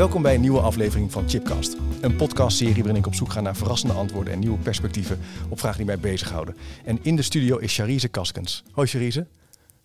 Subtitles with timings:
[0.00, 1.76] Welkom bij een nieuwe aflevering van Chipcast.
[2.00, 5.18] Een podcastserie waarin ik op zoek ga naar verrassende antwoorden en nieuwe perspectieven
[5.48, 6.56] op vragen die mij bezighouden.
[6.84, 8.62] En in de studio is Charize Kaskens.
[8.72, 9.26] Hoi Charize.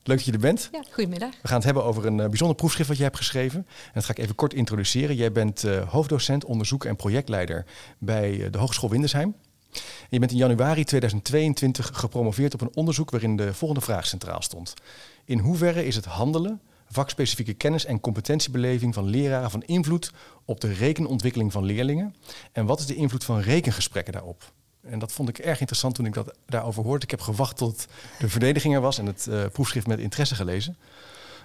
[0.04, 0.70] Leuk dat je er bent.
[0.72, 1.30] Ja, goedemiddag.
[1.42, 3.60] We gaan het hebben over een uh, bijzonder proefschrift wat je hebt geschreven.
[3.60, 5.16] En dat ga ik even kort introduceren.
[5.16, 7.66] Jij bent uh, hoofddocent, onderzoek en projectleider
[7.98, 9.36] bij uh, de Hogeschool Windersheim.
[9.74, 14.42] En je bent in januari 2022 gepromoveerd op een onderzoek waarin de volgende vraag centraal
[14.42, 14.74] stond.
[15.26, 16.62] In hoeverre is het handelen,
[16.96, 20.12] vakspecifieke kennis en competentiebeleving van leraren van invloed
[20.46, 22.16] op de rekenontwikkeling van leerlingen?
[22.52, 24.52] En wat is de invloed van rekengesprekken daarop?
[24.82, 27.04] En dat vond ik erg interessant toen ik dat daarover hoorde.
[27.04, 27.88] Ik heb gewacht tot
[28.20, 30.78] de verdediging er was en het uh, proefschrift met interesse gelezen.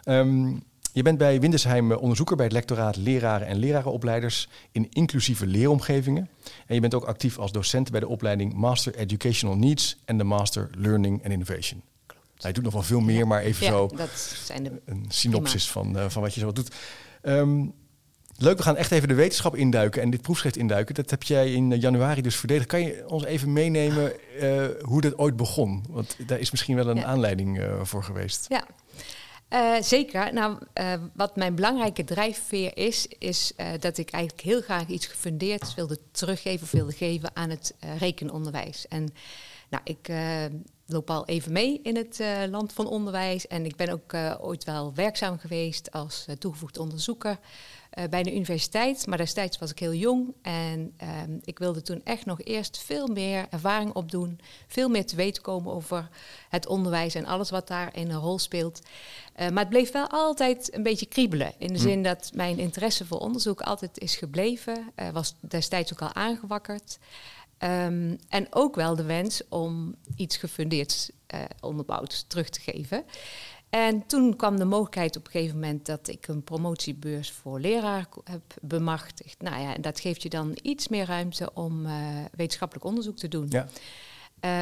[0.04, 6.28] Um, je bent bij Windesheim onderzoeker bij het lectoraat Leraren en Lerarenopleiders in inclusieve leeromgevingen.
[6.66, 10.24] En je bent ook actief als docent bij de opleiding Master Educational Needs en de
[10.24, 11.82] Master Learning and Innovation.
[12.48, 14.10] Je doet nog wel veel meer, maar even ja, zo dat
[14.44, 16.74] zijn de een synopsis van, uh, van wat je zo doet.
[17.22, 17.74] Um,
[18.36, 20.94] Leuk, we gaan echt even de wetenschap induiken en dit proefschrift induiken.
[20.94, 22.68] Dat heb jij in januari dus verdedigd.
[22.68, 25.84] Kan je ons even meenemen uh, hoe dat ooit begon?
[25.88, 27.04] Want daar is misschien wel een ja.
[27.04, 28.46] aanleiding uh, voor geweest.
[28.48, 28.66] Ja,
[29.50, 30.32] uh, zeker.
[30.32, 30.58] Nou,
[31.14, 36.62] wat mijn belangrijke drijfveer is, is dat ik eigenlijk heel graag iets gefundeerd wilde teruggeven
[36.62, 38.88] of wilde geven aan het rekenonderwijs.
[38.88, 39.08] En
[39.70, 40.08] nou, ik
[40.92, 43.46] loop al even mee in het uh, land van onderwijs.
[43.46, 47.38] En ik ben ook uh, ooit wel werkzaam geweest als uh, toegevoegd onderzoeker
[48.10, 49.06] bij de universiteit.
[49.06, 53.06] Maar destijds was ik heel jong en ehm, ik wilde toen echt nog eerst veel
[53.06, 54.40] meer ervaring opdoen.
[54.66, 56.08] Veel meer te weten komen over
[56.48, 58.80] het onderwijs en alles wat daarin een rol speelt.
[59.36, 61.52] maar het bleef wel altijd een beetje kriebelen.
[61.58, 62.02] In de zin hm.
[62.02, 64.92] dat mijn interesse voor onderzoek altijd is gebleven.
[65.12, 66.98] was destijds ook al aangewakkerd.
[67.64, 73.04] Um, en ook wel de wens om iets gefundeerd uh, onderbouwd terug te geven.
[73.70, 78.06] En toen kwam de mogelijkheid op een gegeven moment dat ik een promotiebeurs voor leraar
[78.24, 79.42] heb bemachtigd.
[79.42, 81.92] Nou ja, en dat geeft je dan iets meer ruimte om uh,
[82.36, 83.46] wetenschappelijk onderzoek te doen.
[83.48, 83.66] Ja.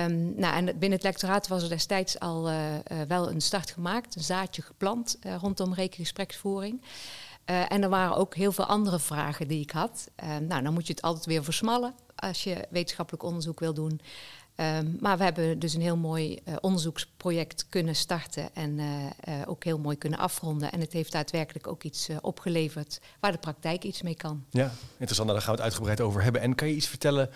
[0.04, 3.70] Um, nou, en binnen het lectoraat was er destijds al uh, uh, wel een start
[3.70, 6.82] gemaakt, een zaadje geplant rondom rekengespreksvoering.
[7.44, 10.08] En er waren ook heel veel andere vragen die ik had.
[10.24, 14.00] Uh, nou, dan moet je het altijd weer versmallen als je wetenschappelijk onderzoek wil doen.
[14.56, 18.80] Um, maar we hebben dus een heel mooi uh, onderzoeksproject kunnen starten en
[19.46, 20.72] ook heel mooi kunnen afronden.
[20.72, 24.44] En het heeft daadwerkelijk ook iets opgeleverd waar de praktijk iets mee kan.
[24.50, 25.28] Ja, interessant.
[25.28, 26.40] Daar gaan we het uitgebreid over hebben.
[26.40, 27.30] En kan je iets vertellen?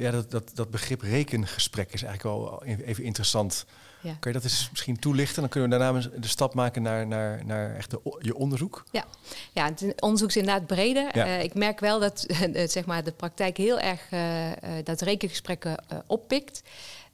[0.00, 3.66] ja, dat, dat, dat begrip rekengesprek is eigenlijk wel even interessant.
[4.00, 4.16] Ja.
[4.20, 5.40] Kan je dat eens misschien toelichten?
[5.40, 8.84] Dan kunnen we daarna de stap maken naar, naar, naar echt de, je onderzoek.
[8.90, 9.04] Ja.
[9.52, 11.16] ja, het onderzoek is inderdaad breder.
[11.16, 11.26] Ja.
[11.26, 12.26] Uh, ik merk wel dat
[12.66, 14.50] zeg maar, de praktijk heel erg uh,
[14.84, 16.62] dat rekengesprekken uh, oppikt.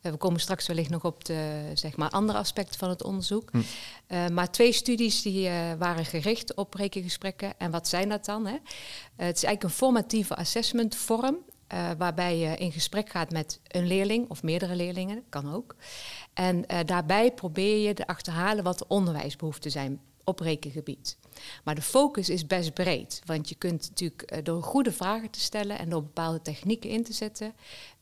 [0.00, 3.50] we komen straks wellicht nog op de zeg maar, andere aspecten van het onderzoek.
[3.50, 4.34] Hm.
[4.34, 7.52] maar twee studies die waren gericht op rekengesprekken.
[7.58, 8.46] En wat zijn dat dan?
[8.46, 8.56] Hè?
[9.16, 11.36] het is eigenlijk een formatieve assessmentvorm.
[11.74, 15.76] Uh, waarbij je in gesprek gaat met een leerling of meerdere leerlingen, kan ook.
[16.34, 21.18] En uh, daarbij probeer je te achterhalen wat de onderwijsbehoeften zijn op rekengebied.
[21.64, 25.40] Maar de focus is best breed, want je kunt natuurlijk uh, door goede vragen te
[25.40, 27.54] stellen en door bepaalde technieken in te zetten,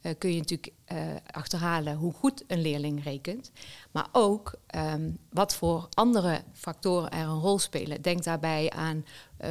[0.03, 0.99] uh, kun je natuurlijk uh,
[1.31, 3.51] achterhalen hoe goed een leerling rekent,
[3.91, 8.03] maar ook um, wat voor andere factoren er een rol spelen.
[8.03, 9.05] Denk daarbij aan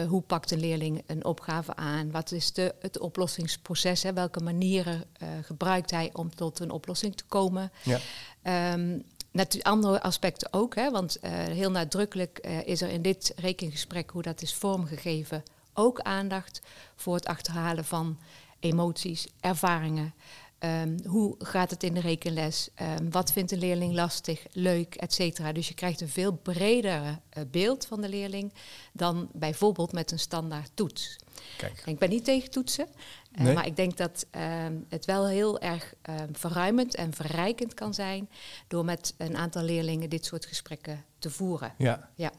[0.07, 5.03] hoe pakt een leerling een opgave aan, wat is de, het oplossingsproces, hè, welke manieren
[5.41, 7.71] gebruikt hij om tot een oplossing te komen.
[7.83, 7.99] Ja.
[8.73, 14.21] Um, Natuurlijk andere aspecten ook, hè, want heel nadrukkelijk is er in dit rekengesprek, hoe
[14.21, 16.61] dat is vormgegeven, ook aandacht
[16.95, 18.17] voor het achterhalen van
[18.59, 20.13] emoties, ervaringen.
[20.63, 22.69] Um, hoe gaat het in de rekenles?
[22.99, 25.51] Um, wat vindt een leerling lastig, leuk, et cetera?
[25.51, 28.53] Dus je krijgt een veel breder uh, beeld van de leerling
[28.93, 31.15] dan bijvoorbeeld met een standaard toets.
[31.57, 31.81] Kijk.
[31.85, 32.87] Ik ben niet tegen toetsen,
[33.31, 33.53] uh, nee.
[33.53, 35.93] maar ik denk dat uh, het wel heel erg
[36.31, 38.29] verruimend en verrijkend kan zijn
[38.67, 41.73] door met een aantal leerlingen dit soort gesprekken te voeren.
[41.77, 42.09] Ja.
[42.15, 42.31] ja.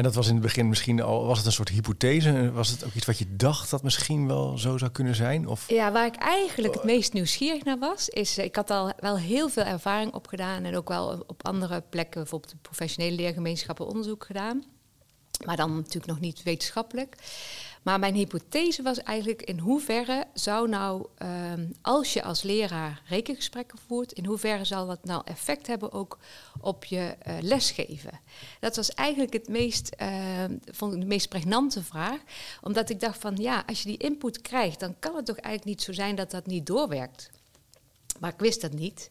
[0.00, 2.52] En dat was in het begin misschien al, was het een soort hypothese?
[2.52, 5.46] Was het ook iets wat je dacht dat misschien wel zo zou kunnen zijn?
[5.46, 5.68] Of?
[5.68, 9.48] Ja, waar ik eigenlijk het meest nieuwsgierig naar was, is ik had al wel heel
[9.48, 14.64] veel ervaring opgedaan en ook wel op andere plekken, bijvoorbeeld de professionele leergemeenschappen onderzoek gedaan.
[15.44, 17.16] Maar dan natuurlijk nog niet wetenschappelijk.
[17.82, 23.78] Maar mijn hypothese was eigenlijk in hoeverre zou nou, ehm, als je als leraar rekengesprekken
[23.86, 26.18] voert, in hoeverre zal dat nou effect hebben ook
[26.60, 28.20] op je uh, lesgeven?
[28.60, 32.18] Dat was eigenlijk het meest, uh, vond ik de meest pregnante vraag,
[32.62, 35.76] omdat ik dacht van ja, als je die input krijgt, dan kan het toch eigenlijk
[35.76, 37.30] niet zo zijn dat dat niet doorwerkt.
[38.18, 39.10] Maar ik wist dat niet.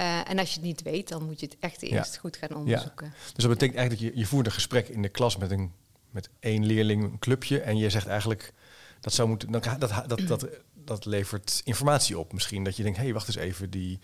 [0.00, 2.54] Uh, en als je het niet weet, dan moet je het echt eerst goed gaan
[2.54, 3.06] onderzoeken.
[3.06, 3.12] Ja.
[3.34, 5.72] Dus dat betekent eigenlijk dat je, je voert een gesprek in de klas met een
[6.16, 7.60] met één leerling, een clubje.
[7.60, 8.52] En je zegt eigenlijk,
[9.00, 10.46] dat zou moeten, dat, dat, dat, dat,
[10.84, 12.32] dat levert informatie op.
[12.32, 13.98] Misschien dat je denkt, hé, hey, wacht eens even, die,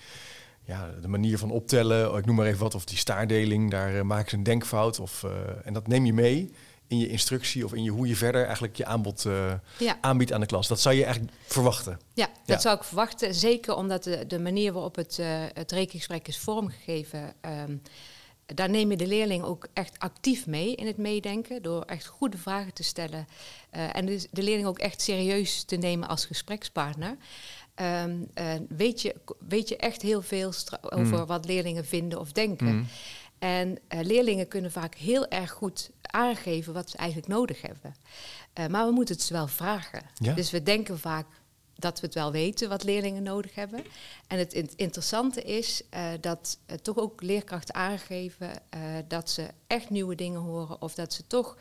[0.64, 4.02] ja, de manier van optellen, ik noem maar even wat, of die staardeling, daar uh,
[4.02, 5.00] maken ze een denkfout.
[5.00, 5.30] Of, uh,
[5.64, 6.52] en dat neem je mee
[6.86, 9.98] in je instructie of in je hoe je verder eigenlijk je aanbod uh, ja.
[10.00, 10.68] aanbiedt aan de klas.
[10.68, 11.98] Dat zou je eigenlijk verwachten.
[12.14, 12.58] Ja, dat ja.
[12.58, 13.34] zou ik verwachten.
[13.34, 15.18] Zeker omdat de, de manier waarop het,
[15.52, 17.34] het rekengesprek is vormgegeven.
[17.40, 17.82] Um,
[18.46, 22.38] daar neem je de leerling ook echt actief mee in het meedenken, door echt goede
[22.38, 23.26] vragen te stellen
[23.76, 27.16] uh, en dus de leerling ook echt serieus te nemen als gesprekspartner.
[27.74, 29.14] Um, uh, weet, je,
[29.48, 31.26] weet je echt heel veel over mm.
[31.26, 32.74] wat leerlingen vinden of denken.
[32.74, 32.86] Mm.
[33.38, 37.94] En uh, leerlingen kunnen vaak heel erg goed aangeven wat ze eigenlijk nodig hebben.
[38.70, 40.02] maar we moeten het ze wel vragen.
[40.14, 40.34] Ja.
[40.34, 41.26] Dus we denken vaak,
[41.82, 43.84] dat we het wel weten wat leerlingen nodig hebben.
[44.26, 49.90] En het interessante is uh, dat uh, toch ook leerkrachten aangeven uh, dat ze echt
[49.90, 50.82] nieuwe dingen horen.
[50.82, 51.56] Of dat ze toch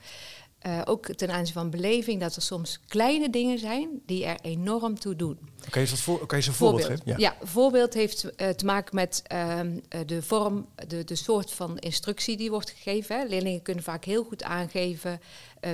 [0.86, 5.16] ook ten aanzien van beleving, dat er soms kleine dingen zijn die er enorm toe
[5.16, 5.38] doen.
[5.70, 7.22] Kan je, dat voor, kan je een voorbeeld, voorbeeld geven?
[7.22, 7.36] Ja.
[7.40, 8.22] ja, voorbeeld heeft
[8.58, 13.20] te maken met ehm, de vorm, de, de soort van instructie die wordt gegeven.
[13.20, 13.26] Hè.
[13.26, 15.22] Leerlingen kunnen vaak heel goed aangeven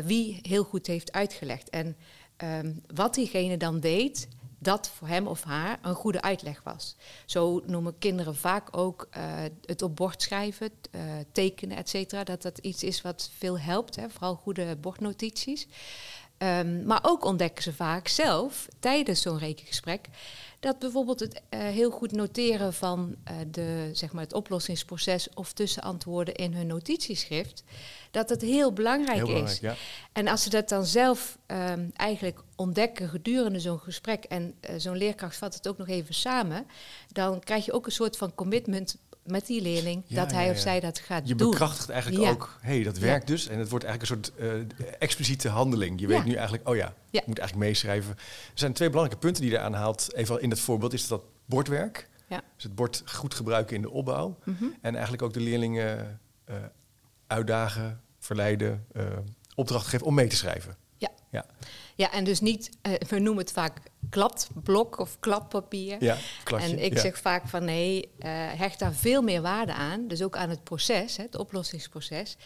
[0.05, 1.69] wie heel goed heeft uitgelegd.
[1.69, 1.95] En
[2.43, 4.27] um, wat diegene dan deed,
[4.59, 6.95] dat voor hem of haar een goede uitleg was.
[7.25, 9.23] Zo noemen kinderen vaak ook uh,
[9.65, 11.01] het op bord schrijven, uh,
[11.31, 12.23] tekenen, et cetera.
[12.23, 15.67] Dat dat iets is wat veel helpt, hè, vooral goede bordnotities.
[16.39, 20.07] Um, maar ook ontdekken ze vaak zelf tijdens zo'n rekengesprek
[20.59, 25.53] dat bijvoorbeeld het uh, heel goed noteren van uh, de, zeg maar het oplossingsproces of
[25.53, 27.63] tussenantwoorden in hun notitieschrift,
[28.11, 29.59] dat het heel belangrijk, heel belangrijk is.
[29.59, 29.75] Ja.
[30.11, 34.97] En als ze dat dan zelf um, eigenlijk ontdekken gedurende zo'n gesprek en uh, zo'n
[34.97, 36.67] leerkracht vat het ook nog even samen,
[37.11, 38.97] dan krijg je ook een soort van commitment
[39.27, 40.53] met die leerling ja, dat hij ja, ja.
[40.53, 41.45] of zij dat gaat je doen.
[41.47, 43.47] Je bekrachtigt eigenlijk ook, hé, hey, dat werkt dus.
[43.47, 45.99] En het wordt eigenlijk een soort uh, expliciete handeling.
[45.99, 48.11] Je weet nu eigenlijk, oh ja, ik moet eigenlijk meeschrijven.
[48.11, 50.13] Er zijn twee belangrijke punten die je eraan haalt.
[50.13, 52.09] Even in het voorbeeld is dat bordwerk.
[52.55, 54.37] Dus het bord goed gebruiken in de opbouw.
[54.43, 54.75] Mm -hmm.
[54.81, 56.19] En eigenlijk ook de leerlingen
[56.49, 56.55] uh,
[57.27, 59.03] uitdagen, verleiden, uh,
[59.55, 60.75] opdracht geven om mee te schrijven.
[60.97, 61.09] Ja.
[61.31, 61.45] ja.
[61.95, 62.69] Ja, en dus niet,
[63.09, 66.03] we noemen het vaak kladblok of kladpapier.
[66.03, 66.99] Ja, en ik ja.
[66.99, 70.07] zeg vaak van nee, uh, hecht daar veel meer waarde aan.
[70.07, 72.37] Dus ook aan het proces, hè, het oplossingsproces.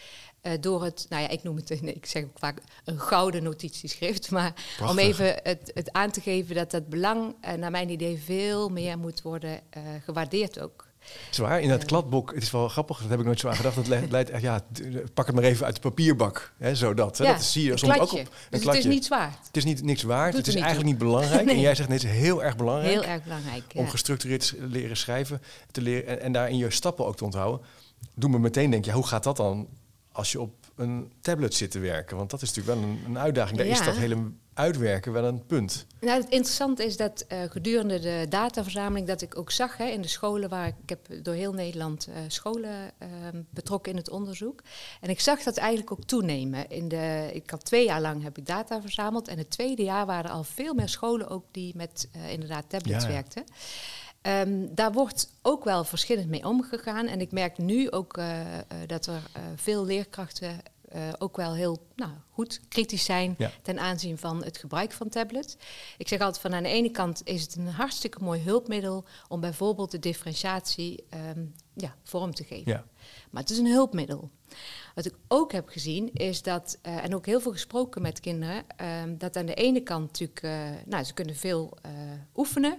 [0.42, 3.42] Uh, door het, nou ja, ik noem het, nee, ik zeg ook vaak een gouden
[3.42, 4.30] notitieschrift.
[4.30, 4.90] Maar Prachtig.
[4.90, 8.98] om even het, het, aan te geven dat dat belang, naar mijn idee, veel meer
[8.98, 9.60] moet worden
[10.04, 10.90] gewaardeerd ook.
[11.30, 13.76] Zwaar, in dat kladboek, het is wel grappig, dat heb ik nooit zo aan gedacht.
[13.76, 14.64] Het leidt ja,
[15.14, 16.52] pak het maar even uit de papierbak.
[16.58, 17.18] Hè, zo dat.
[17.18, 19.38] Hè, ja, dat zie je soms ook op een dus het is niet zwaar.
[19.46, 21.44] Het is niet niks waard, het is eigenlijk niet belangrijk.
[21.44, 21.54] nee.
[21.54, 22.92] En jij zegt net, het is heel erg belangrijk.
[22.92, 27.06] Heel erg belangrijk, Om gestructureerd te leren schrijven te leren, en, en daarin je stappen
[27.06, 27.66] ook te onthouden.
[28.14, 29.68] Doe me meteen denk je, hoe gaat dat dan
[30.12, 32.16] als je op een tablet zit te werken?
[32.16, 33.56] Want dat is natuurlijk wel een, een uitdaging.
[33.56, 33.72] Daar ja.
[33.72, 35.86] is dat hele uitwerken wel een punt.
[36.00, 40.00] Nou, het interessante is dat uh, gedurende de dataverzameling dat ik ook zag hè, in
[40.00, 43.08] de scholen waar ik, ik heb door heel Nederland uh, scholen uh,
[43.50, 44.62] betrokken in het onderzoek.
[45.00, 46.70] En ik zag dat eigenlijk ook toenemen.
[46.70, 50.06] In de, ik had twee jaar lang heb ik data verzameld en het tweede jaar
[50.06, 53.14] waren er al veel meer scholen ook die met inderdaad tablets ja, ja.
[53.14, 53.44] werkten.
[54.22, 57.06] Um, daar wordt ook wel verschillend mee omgegaan.
[57.06, 58.40] En ik merk nu ook uh,
[58.86, 60.60] dat er uh, veel leerkrachten
[61.18, 63.50] ook wel heel nou, goed kritisch zijn ja.
[63.62, 65.56] ten aanzien van het gebruik van tablets.
[65.98, 69.40] Ik zeg altijd van aan de ene kant is het een hartstikke mooi hulpmiddel om
[69.40, 71.04] bijvoorbeeld de differentiatie
[71.36, 72.72] um, ja, vorm te geven.
[72.72, 72.84] Ja.
[73.30, 74.30] Maar het is een hulpmiddel.
[74.94, 78.64] Wat ik ook heb gezien is dat, uh, en ook heel veel gesproken met kinderen,
[78.80, 81.78] uh, dat aan de ene kant natuurlijk, uh, nou, ze kunnen veel
[82.36, 82.78] oefenen.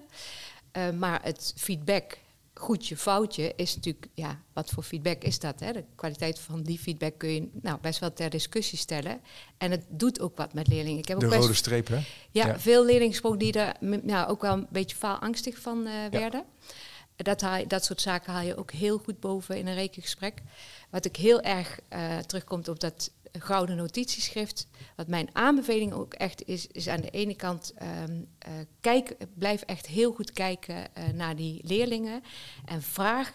[0.97, 2.17] Maar het feedback,
[2.63, 5.59] goedje, foutje, is natuurlijk, ja, wat voor feedback is dat?
[5.59, 5.71] Hè?
[5.71, 9.21] De kwaliteit van die feedback kun je nou, best wel ter discussie stellen.
[9.57, 10.99] En het doet ook wat met leerlingen.
[10.99, 11.95] Ik heb de ook rode streep, hè?
[12.31, 15.93] Ja, ja, veel leerlingen gesproken die er nou, ook wel een beetje faalangstig van uh,
[16.11, 16.45] werden.
[16.59, 17.23] Ja.
[17.23, 20.41] Dat, haal, dat soort zaken haal je ook heel goed boven in een rekengesprek.
[20.89, 24.67] Wat ik heel erg uh, terugkomt op dat gouden notitieschrift.
[24.95, 29.61] Wat mijn aanbeveling ook echt is, is aan de ene kant um, uh, kijk, blijf
[29.61, 32.23] echt heel goed kijken uh, naar die leerlingen
[32.65, 33.33] en vraag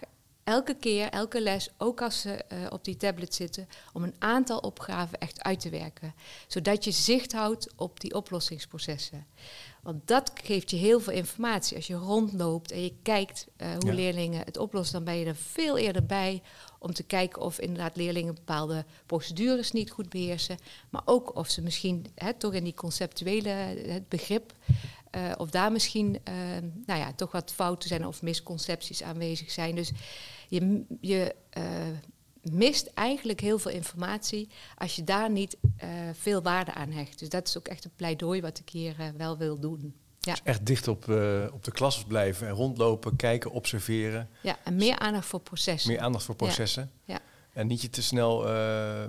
[0.49, 4.59] elke keer, elke les, ook als ze eh, op die tablet zitten, om een aantal
[4.59, 6.14] opgaven echt uit te werken.
[6.47, 9.26] Zodat je zicht houdt op die oplossingsprocessen.
[9.83, 11.76] Want dat geeft je heel veel informatie.
[11.76, 15.37] Als je rondloopt en je kijkt uh, hoe leerlingen het oplossen, dan ben je er
[15.37, 16.43] veel eerder bij
[16.78, 20.59] om te kijken of inderdaad leerlingen bepaalde procedures niet goed beheersen.
[20.90, 22.07] Maar ook of ze misschien
[22.38, 24.52] toch in die conceptuele het begrip,
[25.17, 26.19] uh, of daar misschien
[26.87, 29.75] nou ja, toch wat fouten zijn of misconcepties aanwezig zijn.
[29.75, 29.93] Dus
[30.49, 31.64] je, je uh,
[32.52, 35.57] mist eigenlijk heel veel informatie als je daar niet
[36.12, 37.19] veel waarde aan hecht.
[37.19, 39.95] Dus dat is ook echt een pleidooi wat ik hier wel wil doen.
[40.21, 40.33] Ja.
[40.33, 41.02] Dus echt dicht op,
[41.52, 44.28] op de klas blijven en rondlopen, kijken, observeren.
[44.43, 45.90] Ja, en meer aandacht voor processen.
[45.90, 46.90] Meer aandacht voor processen.
[47.05, 47.21] Ja.
[47.52, 48.43] En niet je te snel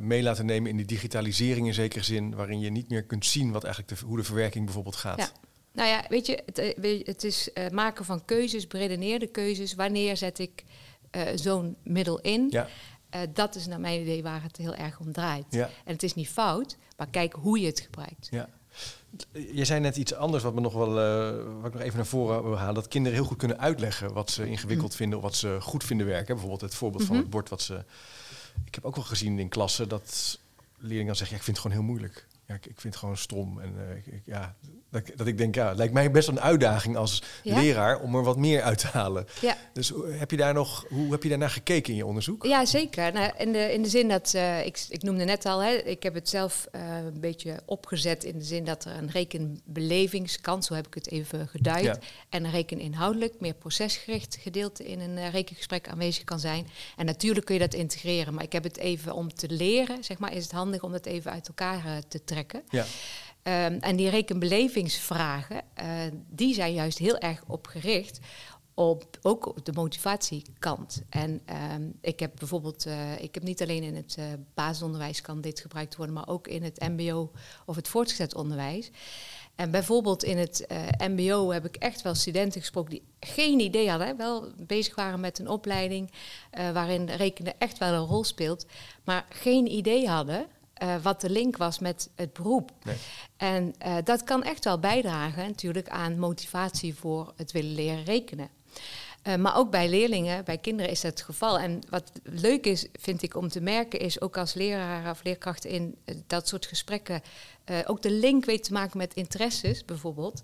[0.01, 3.51] mee laten nemen in die digitalisering in zekere zin, waarin je niet meer kunt zien
[3.51, 5.17] wat eigenlijk de, hoe de verwerking bijvoorbeeld gaat.
[5.17, 5.29] Ja.
[5.71, 9.73] Nou ja, weet je, het, eh, het is maken van keuzes, beredeneerde keuzes.
[9.73, 10.63] Wanneer zet ik
[11.11, 12.47] uh, zo'n middel in?
[12.49, 12.67] Ja.
[13.15, 15.45] Uh, dat is naar mijn idee waar het heel erg om draait.
[15.49, 15.69] Ja.
[15.85, 18.27] En het is niet fout, maar kijk hoe je het gebruikt.
[18.31, 18.49] Ja.
[19.31, 20.93] Je zei net iets anders wat, me nog wel,
[21.61, 22.73] wat ik nog even naar voren wil halen.
[22.73, 24.97] Dat kinderen heel goed kunnen uitleggen wat ze ingewikkeld mm.
[24.97, 26.27] vinden of wat ze goed vinden werken.
[26.27, 27.23] Bijvoorbeeld het voorbeeld van mhm.
[27.23, 27.83] het bord wat ze...
[28.65, 30.39] Ik heb ook wel gezien in klassen dat
[30.77, 31.35] leerlingen dan zeggen...
[31.35, 32.27] Ja, ik vind het gewoon heel moeilijk.
[32.49, 33.59] Ja, ik, ik vind het gewoon stom.
[33.59, 33.73] En
[34.05, 34.55] ik, ja,
[34.89, 38.23] dat, dat, ik denk, ja, het lijkt mij best een uitdaging als leraar om er
[38.23, 39.25] wat meer uit te halen.
[39.41, 39.57] Ja.
[39.73, 42.45] Dus heb je daar nog, hoe heb je daarnaar gekeken in je onderzoek?
[42.45, 43.13] Ja, zeker.
[43.13, 46.03] Nou, in, de, in de zin dat, uh, ik, ik noemde net al, hè, ik
[46.03, 50.73] heb het zelf uh, een beetje opgezet in de zin dat er een rekenbelevingskant, zo
[50.73, 51.97] heb ik het even geduid, ja.
[52.29, 56.67] en een rekeninhoudelijk, meer procesgericht gedeelte in een rekengesprek aanwezig kan zijn.
[56.97, 60.17] En natuurlijk kun je dat integreren, maar ik heb het even om te leren, zeg
[60.17, 62.37] maar, is het handig om het even uit elkaar te trekken.
[62.69, 62.85] Ja.
[63.43, 65.85] Um, en die rekenbelevingsvragen, uh,
[66.29, 68.19] die zijn juist heel erg opgericht
[68.73, 71.01] op ook op de motivatiekant.
[71.09, 71.41] En
[71.73, 75.59] um, ik heb bijvoorbeeld, uh, ik heb niet alleen in het uh, basisonderwijs kan dit
[75.59, 77.31] gebruikt worden, maar ook in het MBO
[77.65, 78.91] of het voortgezet onderwijs.
[79.55, 80.65] En bijvoorbeeld in het
[80.97, 85.39] MBO heb ik echt wel studenten gesproken die geen idee hadden, wel bezig waren met
[85.39, 86.11] een opleiding
[86.51, 88.65] waarin rekenen echt wel een rol speelt,
[89.03, 90.47] maar geen idee hadden
[90.83, 92.71] uh, wat de link was met het beroep.
[92.83, 92.95] Nee.
[93.37, 98.49] En uh, dat kan echt wel bijdragen natuurlijk aan motivatie voor het willen leren rekenen.
[99.23, 101.59] Uh, maar ook bij leerlingen, bij kinderen is dat het geval.
[101.59, 105.65] En wat leuk is, vind ik om te merken, is ook als leraar of leerkracht
[105.65, 107.21] in dat soort gesprekken
[107.85, 110.41] ook de link weet te maken met interesses, bijvoorbeeld.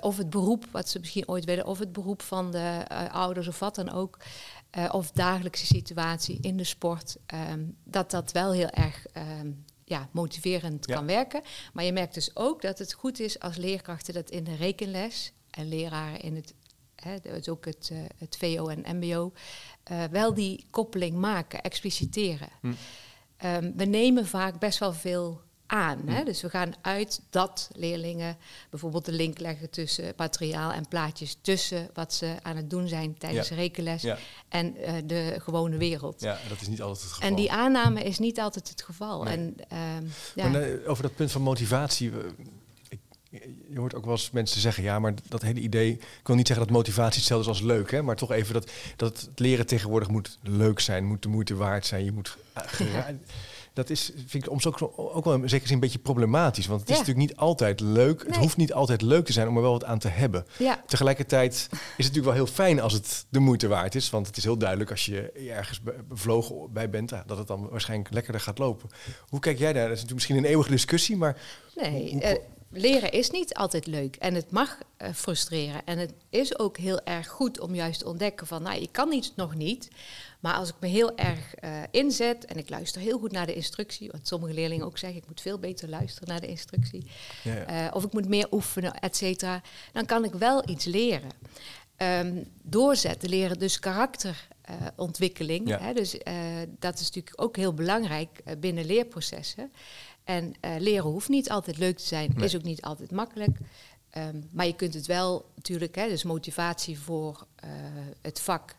[0.00, 3.58] of het beroep wat ze misschien ooit willen, of het beroep van de ouders of
[3.58, 4.18] wat dan ook.
[4.90, 7.16] of dagelijkse situatie in de sport.
[7.26, 9.50] Ehm, dat dat wel heel erg ehm,
[9.90, 11.42] ja, motiverend kan werken.
[11.72, 15.32] Maar je merkt dus ook dat het goed is als leerkrachten dat in de rekenles
[15.50, 16.54] en leraren in het,
[16.94, 19.32] hè, dus ook het, uh, het VO en MBO,
[19.90, 22.48] uh, eh, wel die koppeling maken, expliciteren.
[22.60, 22.72] Hm.
[23.46, 25.98] Um, we nemen vaak best wel veel aan.
[26.06, 26.24] Hè?
[26.24, 28.36] Dus we gaan uit dat leerlingen
[28.70, 33.18] bijvoorbeeld de link leggen tussen materiaal en plaatjes, tussen wat ze aan het doen zijn
[33.18, 33.56] tijdens ja.
[33.56, 34.04] rekenles
[34.48, 36.20] en uh, de gewone wereld.
[36.20, 37.28] Ja, dat is niet altijd het geval.
[37.28, 39.22] En die aanname is niet altijd het geval.
[39.22, 39.34] Nee.
[39.34, 39.54] En,
[39.98, 40.48] um, ja.
[40.48, 42.12] maar, uh, over dat punt van motivatie.
[42.88, 43.00] Ik,
[43.70, 46.46] je hoort ook wel eens mensen zeggen, ja, maar dat hele idee, ik wil niet
[46.46, 49.66] zeggen dat motivatie hetzelfde is als leuk, hè, maar toch even dat, dat het leren
[49.66, 52.04] tegenwoordig moet leuk zijn, moet de moeite waard zijn.
[52.04, 52.36] Je moet
[53.72, 56.66] dat is, vind ik soms ook, ook wel in zekere zin een beetje problematisch.
[56.66, 58.24] Want het is natuurlijk niet altijd leuk.
[58.26, 60.46] Het hoeft niet altijd leuk te zijn om er wel wat aan te hebben.
[60.58, 60.82] Ja.
[60.86, 64.10] Tegelijkertijd is het natuurlijk wel heel fijn als het de moeite waard is.
[64.10, 68.12] Want het is heel duidelijk als je ergens bevlogen bij bent, dat het dan waarschijnlijk
[68.12, 68.90] lekkerder gaat lopen.
[69.28, 69.88] Hoe kijk jij daar?
[69.88, 71.40] Dat is natuurlijk misschien een eeuwige discussie, maar.
[71.74, 72.12] Nee.
[72.12, 75.84] Hoe, hoe, leren is niet altijd leuk en het mag uh, frustreren.
[75.84, 79.12] En het is ook heel erg goed om juist te ontdekken van, nou, je kan
[79.12, 79.88] iets nog niet.
[80.40, 83.54] Maar als ik me heel erg uh, inzet en ik luister heel goed naar de
[83.54, 87.10] instructie, wat sommige leerlingen ook zeggen, ik moet veel beter luisteren naar de instructie,
[87.42, 87.86] ja, ja.
[87.86, 91.30] Uh, of ik moet meer oefenen, et cetera, dan kan ik wel iets leren.
[91.96, 95.68] Um, doorzetten, leren dus karakterontwikkeling.
[95.68, 95.78] Ja.
[95.78, 96.16] Hè, dus
[96.78, 99.72] dat is natuurlijk ook heel belangrijk binnen leerprocessen.
[100.24, 102.44] En leren hoeft niet altijd leuk te zijn, nee.
[102.44, 103.58] is ook niet altijd makkelijk.
[104.16, 107.70] Um, maar je kunt het wel natuurlijk, hè, dus motivatie voor uh,
[108.20, 108.74] het vak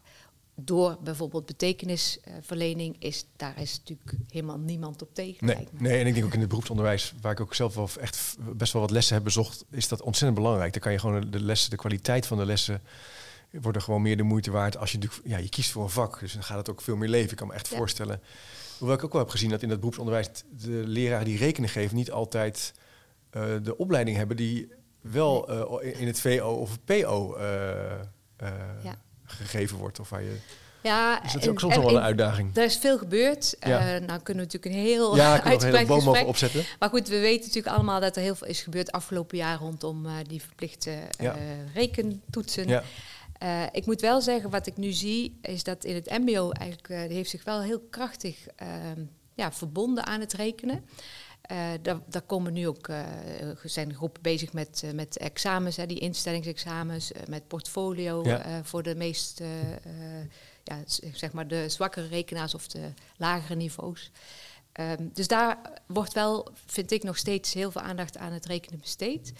[0.55, 5.46] door bijvoorbeeld betekenisverlening is, daar is natuurlijk helemaal niemand op tegen.
[5.46, 8.38] Nee, nee, en ik denk ook in het beroepsonderwijs, waar ik ook zelf wel echt
[8.39, 10.74] best wel wat lessen heb bezocht, is dat ontzettend belangrijk.
[10.74, 12.81] Dan kan je gewoon de lessen, de kwaliteit van de lessen
[13.51, 16.20] worden gewoon meer de moeite waard als je ja, je kiest voor een vak.
[16.20, 17.31] Dus dan gaat het ook veel meer leven.
[17.31, 17.77] Ik kan me echt ja.
[17.77, 18.22] voorstellen
[18.81, 21.96] Hoewel ik ook wel heb gezien dat in het beroepsonderwijs de leraren die rekenen geven
[21.96, 22.74] niet altijd
[23.31, 25.51] uh, de opleiding hebben die wel
[25.84, 27.43] uh, in het VO of het PO uh,
[28.84, 29.01] ja.
[29.31, 30.00] Gegeven wordt.
[30.00, 30.38] Of waar je
[30.81, 32.57] Ja, dus dat is ook soms wel een uitdaging.
[32.57, 33.55] Er is veel gebeurd.
[33.59, 33.79] Ja.
[33.79, 36.63] Uh, nou kunnen we natuurlijk een heel ja, uitgebreid een gesprek opzetten.
[36.79, 40.05] Maar goed, we weten natuurlijk allemaal dat er heel veel is gebeurd afgelopen jaar rondom
[40.05, 41.31] uh, die verplichte uh,
[41.73, 42.67] rekentoetsen.
[42.67, 42.83] Ja.
[43.71, 47.29] ik moet wel zeggen, wat ik nu zie, is dat in het MBO eigenlijk heeft
[47.29, 49.01] zich wel heel krachtig ehm,
[49.33, 50.85] ja, verbonden aan het rekenen.
[51.51, 53.00] Uh, daar, daar, komen nu ook, uh,
[53.63, 58.24] zijn groepen bezig met, uh, met examens, hè, die instellingsexamens, met portfolio
[58.63, 59.41] voor de meest,
[60.63, 64.12] ja, zeg maar de zwakkere rekenaars of de lagere niveaus.
[64.79, 68.79] Um, dus daar wordt wel, vind ik, nog steeds heel veel aandacht aan het rekenen
[68.79, 69.34] besteed.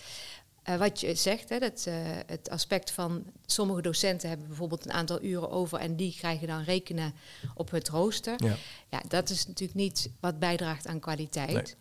[0.72, 1.94] Uh, wat je zegt, hè, dat, uh,
[2.25, 6.63] het aspect van sommige docenten hebben bijvoorbeeld een aantal uren over en die krijgen dan
[6.63, 7.13] rekenen
[7.56, 8.34] op het rooster.
[8.38, 8.56] Ja,
[8.90, 11.75] ja dat is natuurlijk niet wat bijdraagt aan kwaliteit.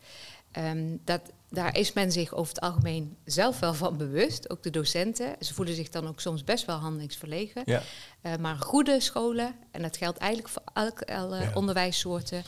[0.59, 4.70] Um, dat, daar is men zich over het algemeen zelf wel van bewust, ook de
[4.70, 5.37] docenten.
[5.40, 7.62] Ze voelen zich dan ook soms best wel handelingsverlegen.
[7.64, 7.82] Ja.
[8.23, 11.50] Uh, maar goede scholen, en dat geldt eigenlijk voor elke, alle ja.
[11.54, 12.42] onderwijssoorten,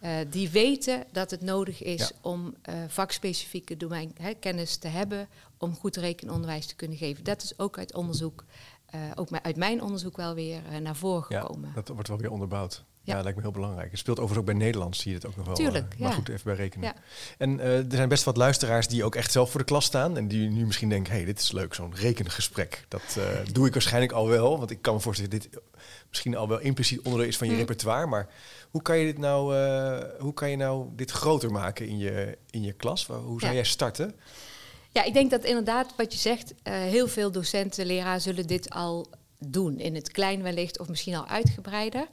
[0.00, 2.10] uh, die weten dat het nodig is ja.
[2.20, 7.24] om uh, vakspecifieke domein, hè, kennis te hebben om goed rekenonderwijs te kunnen geven.
[7.24, 8.44] Dat is ook uit onderzoek,
[9.14, 11.68] ook uit mijn onderzoek wel weer naar voren gekomen.
[11.68, 12.84] Ja, dat wordt wel weer onderbouwd.
[13.04, 13.22] Ja.
[13.22, 13.90] lijkt me heel belangrijk.
[13.90, 15.54] Het speelt overigens ook bij Nederlands, zie je het ook nog wel.
[15.54, 16.86] Tuurlijk, uh, maar goed, even bij rekenen.
[16.86, 16.94] Ja.
[17.38, 20.16] En uh, er zijn best wat luisteraars die ook echt zelf voor de klas staan.
[20.16, 22.84] En die nu misschien denken, hé, hey, dit is leuk, zo'n rekengesprek.
[22.88, 24.58] Dat uh, doe ik waarschijnlijk al wel.
[24.58, 25.60] Want ik kan me voorstellen dat dit
[26.08, 27.58] misschien al wel impliciet onderdeel is van je mm.
[27.58, 28.06] repertoire.
[28.06, 28.28] Maar
[28.70, 29.54] hoe kan je dit nou,
[30.18, 33.06] hoe kan je nou dit groter maken in je, in je klas?
[33.06, 34.14] Hoe zou jij starten?
[34.90, 39.10] Ja, ik denk dat inderdaad wat je zegt, heel veel docenten, leraren zullen dit al
[39.38, 39.78] doen.
[39.78, 42.06] In het klein wellicht of misschien al uitgebreider.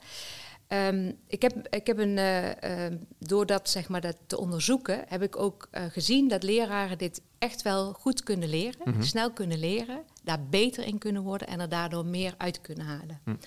[0.72, 5.04] Um, ik heb, ik heb een, uh, uh, door dat, zeg maar, dat te onderzoeken,
[5.08, 9.02] heb ik ook uh, gezien dat leraren dit echt wel goed kunnen leren, mm -hmm.
[9.02, 13.20] snel kunnen leren, daar beter in kunnen worden en er daardoor meer uit kunnen halen.
[13.24, 13.38] Mm.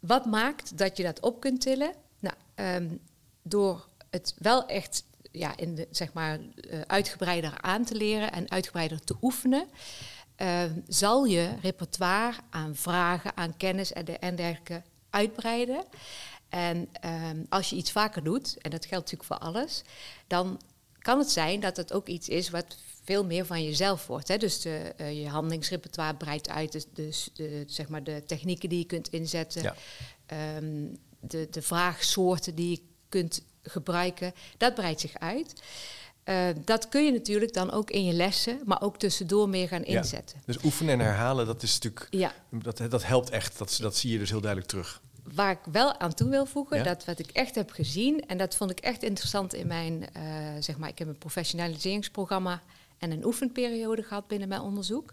[0.00, 1.92] Wat maakt dat je dat op kunt tillen?
[2.18, 3.00] Nou, um,
[3.42, 6.38] door het wel echt ja, in de, zeg maar,
[6.86, 9.68] uitgebreider aan te leren en uitgebreider te oefenen.
[10.36, 14.82] Ehm, zal je repertoire aan vragen, aan kennis en, de, en dergelijke
[15.16, 15.84] uitbreiden.
[16.48, 19.82] En um, als je iets vaker doet, en dat geldt natuurlijk voor alles,
[20.26, 20.60] dan
[20.98, 24.28] kan het zijn dat het ook iets is wat veel meer van jezelf wordt.
[24.28, 24.36] Hè?
[24.36, 28.84] Dus de, uh, je handelingsrepertoire breidt uit, dus, de, zeg maar de technieken die je
[28.84, 30.56] kunt inzetten, ja.
[30.56, 35.62] um, de, de vraagsoorten die je kunt gebruiken, dat breidt zich uit.
[36.28, 39.84] Uh, dat kun je natuurlijk dan ook in je lessen, maar ook tussendoor meer gaan
[39.84, 40.36] inzetten.
[40.38, 42.32] Ja, dus oefenen en herhalen, dat is natuurlijk, ja.
[42.50, 43.58] dat, dat helpt echt.
[43.58, 45.00] Dat, dat zie je dus heel duidelijk terug
[45.34, 48.56] waar ik wel aan toe wil voegen, dat wat ik echt heb gezien, en dat
[48.56, 50.22] vond ik echt interessant in mijn, uh,
[50.60, 52.62] zeg maar, ik heb een professionaliseringsprogramma
[52.98, 55.12] en een oefenperiode gehad binnen mijn onderzoek.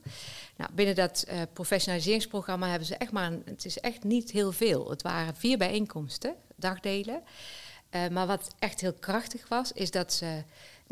[0.56, 4.52] Nou, binnen dat uh, professionaliseringsprogramma hebben ze echt maar, een, het is echt niet heel
[4.52, 4.90] veel.
[4.90, 7.22] Het waren vier bijeenkomsten, dagdelen.
[8.12, 10.44] Maar wat echt heel krachtig was, is dat ze,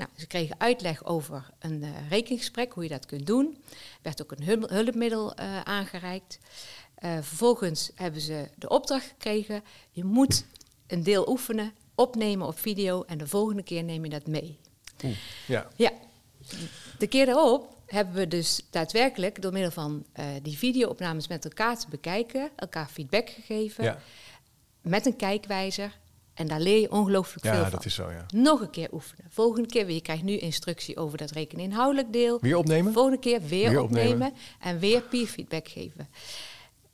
[0.02, 3.58] nou, ze kregen uitleg over een uh, rekengesprek, hoe je dat kunt doen.
[3.70, 6.40] Er werd ook een hulpmiddel aangereikt.
[7.00, 10.46] Uh, vervolgens hebben ze de opdracht gekregen: je moet
[10.88, 14.60] een deel oefenen, opnemen op video en de volgende keer neem je dat mee.
[15.04, 15.68] Oeh, ja.
[15.76, 15.92] ja.
[16.98, 21.80] De keer daarop hebben we dus daadwerkelijk door middel van uh, die videoopnames met elkaar
[21.80, 24.00] te bekijken, elkaar feedback gegeven, ja.
[24.82, 26.00] met een kijkwijzer.
[26.42, 27.72] En daar leer je ongelooflijk ja, veel van.
[27.72, 28.26] dat is zo, ja.
[28.34, 29.26] Nog een keer oefenen.
[29.30, 29.96] Volgende keer weer.
[29.96, 32.38] Je krijgt nu instructie over dat rekeninhoudelijk deel.
[32.42, 32.94] Weer opnemen?
[32.94, 34.12] Volgende keer weer, weer opnemen.
[34.12, 34.34] opnemen.
[34.60, 36.08] En weer peer feedback geven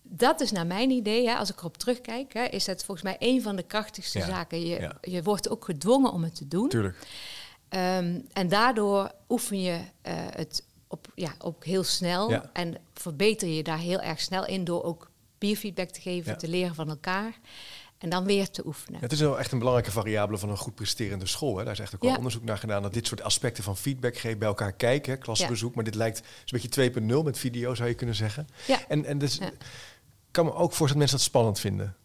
[0.09, 3.15] dat is naar mijn idee, hè, als ik erop terugkijk, hè, is dat volgens mij
[3.19, 4.65] een van de krachtigste zaken.
[4.67, 6.69] Je, je wordt ook gedwongen om het te doen.
[6.69, 6.97] Tuurlijk.
[7.69, 9.79] Um, en daardoor oefen je uh,
[10.13, 12.49] het op, ja, ook heel snel ja.
[12.53, 16.75] en verbeter je daar heel erg snel in door ook peerfeedback te geven, te leren
[16.75, 17.39] van elkaar.
[17.97, 18.99] En dan weer te oefenen.
[18.99, 21.57] Het is wel echt een belangrijke variabele van een goed presterende school.
[21.57, 21.63] Hè.
[21.63, 24.39] Daar is echt ook wel onderzoek naar gedaan dat dit soort aspecten van feedback geven,
[24.39, 25.75] bij elkaar kijken, klasbezoek.
[25.75, 28.47] Maar dit lijkt een beetje 2.0 met video, zou je kunnen zeggen.
[28.67, 28.87] Ja.
[28.87, 29.39] En, en dus
[30.31, 31.95] kan me ook voorstellen dat mensen dat spannend vinden.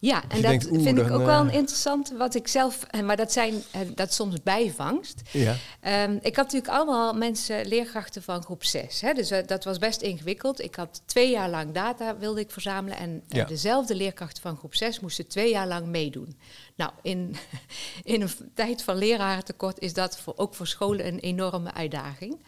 [0.00, 3.62] Ja, en dat vind ik ook wel een interessant wat ik zelf, maar dat zijn
[3.94, 5.22] dat soms bijvangst.
[5.32, 5.56] Ja.
[6.04, 9.00] Um, ik had natuurlijk allemaal mensen, leerkrachten van groep 6.
[9.00, 10.62] Hè, dus dat was best ingewikkeld.
[10.62, 13.44] Ik had twee jaar lang data wilde ik verzamelen en ja.
[13.44, 16.38] dezelfde leerkrachten van groep 6 moesten twee jaar lang meedoen.
[16.76, 17.36] Nou, in,
[18.04, 22.38] in een tijd van lerarentekort is dat voor, ook voor scholen een enorme uitdaging.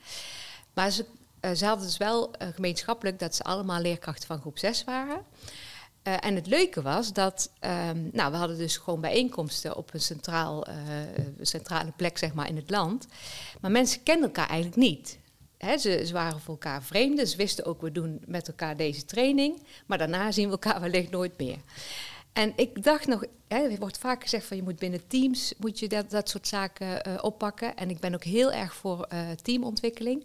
[0.74, 1.04] Maar ze
[1.44, 5.24] uh, ze hadden dus wel gemeenschappelijk dat ze allemaal leerkrachten van groep 6 waren.
[6.04, 10.00] Uh, en het leuke was dat, um, nou, we hadden dus gewoon bijeenkomsten op een
[10.00, 10.66] centraal,
[11.40, 13.06] centrale plek, zeg maar, in het land.
[13.60, 15.18] Maar mensen kenden elkaar eigenlijk niet.
[15.78, 17.26] ze, waren voor elkaar vreemden.
[17.26, 19.62] Ze wisten ook, we doen met elkaar deze training.
[19.86, 21.58] Maar daarna zien we elkaar wellicht nooit meer.
[22.32, 25.88] En ik dacht nog, er wordt vaak gezegd van je moet binnen teams moet je
[25.88, 27.76] dat, dat soort zaken uh, oppakken.
[27.76, 29.08] En ik ben ook heel erg voor
[29.42, 30.24] teamontwikkeling.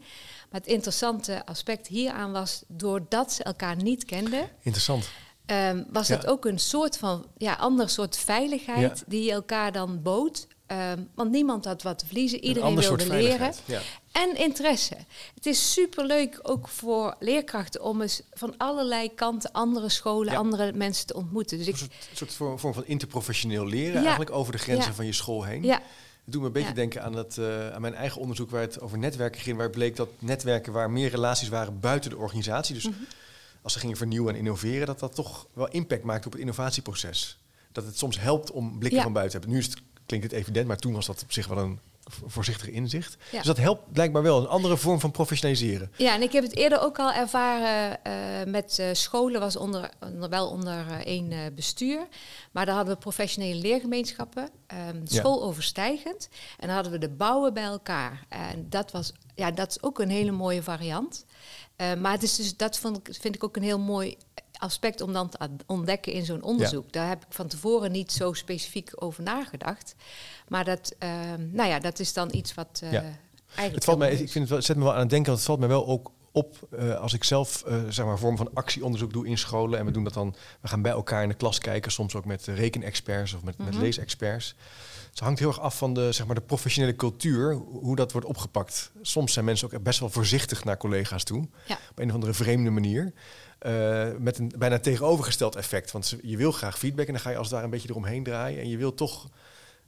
[0.50, 4.50] Maar het interessante aspect hieraan was, doordat ze elkaar niet kenden.
[4.62, 5.10] Interessant.
[5.48, 6.16] Um, was ja.
[6.16, 9.04] het ook een soort van ja, ander soort veiligheid ja.
[9.08, 10.48] die je elkaar dan bood.
[10.68, 13.54] Um, want niemand had wat te verliezen, iedereen wilde leren.
[13.66, 13.82] Ja.
[14.12, 14.96] En interesse.
[15.36, 21.08] Het is superleuk ook voor leerkrachten om eens van allerlei kanten andere scholen, andere mensen
[21.08, 21.58] te ontmoeten.
[21.58, 25.14] Dus ik, een soort, soort vorm van interprofessioneel leren, eigenlijk over de grenzen van je
[25.14, 25.64] school heen.
[25.64, 25.82] Ja.
[26.24, 28.82] Het doet me een beetje denken aan, het, uh, aan mijn eigen onderzoek waar het
[28.82, 32.76] over netwerken ging, waar bleek dat netwerken waar meer relaties waren buiten de organisatie.
[32.76, 33.08] Dus mm -hmm.
[33.65, 37.39] Als ze gingen vernieuwen en innoveren, dat dat toch wel impact maakt op het innovatieproces.
[37.71, 39.56] Dat het soms helpt om blikken van buiten te hebben.
[39.56, 41.80] Nu is het klinkt het evident, maar toen was dat op zich wel een
[42.25, 43.17] voorzichtig inzicht.
[43.32, 43.38] Ja.
[43.38, 45.91] Dus dat helpt blijkbaar wel, een andere vorm van professionaliseren.
[45.97, 49.89] Ja, en ik heb het eerder ook al ervaren uh, met uh, scholen, was onder,
[49.99, 52.08] onder wel onder uh, één bestuur.
[52.51, 54.49] Maar daar hadden we professionele leergemeenschappen,
[54.89, 56.30] um, schooloverstijgend.
[56.60, 58.25] En dan hadden we de bouwen bij elkaar.
[58.30, 61.25] En dat, was, ja, dat is ook een hele mooie variant.
[61.78, 64.18] Maar het is dus, dat vond ik, vind ik ook een heel mooi
[64.58, 66.92] aspect om dan te ontdekken in zo'n onderzoek.
[66.92, 69.96] Daar heb ik van tevoren niet zo specifiek over nagedacht.
[70.48, 71.10] Maar dat, uh,
[71.52, 73.02] nou ja, dat is dan iets wat uh, ja.
[73.02, 73.76] eigenlijk.
[73.76, 75.48] Het valt mij, ik vind het wel, zet me wel aan het denken, want het
[75.48, 79.14] valt me wel ook op uh, als ik zelf uh, zeg maar vorm van actieonderzoek
[79.14, 81.60] doe in scholen en we doen dat dan, we gaan bij elkaar in de klas
[81.60, 83.74] kijken, soms ook met rekenexperts of met, mm -hmm.
[83.74, 84.56] met leesexperts.
[85.15, 88.28] Het hangt heel erg af van de, zeg maar, de professionele cultuur, hoe dat wordt
[88.28, 88.91] opgepakt.
[89.01, 91.78] Soms zijn mensen ook best wel voorzichtig naar collega's toe, ja.
[91.89, 93.13] op een of andere vreemde manier.
[93.62, 95.91] Uh, met een bijna tegenovergesteld effect.
[95.91, 98.62] Want je wil graag feedback en dan ga je als daar een beetje eromheen draaien.
[98.62, 99.30] En je wil toch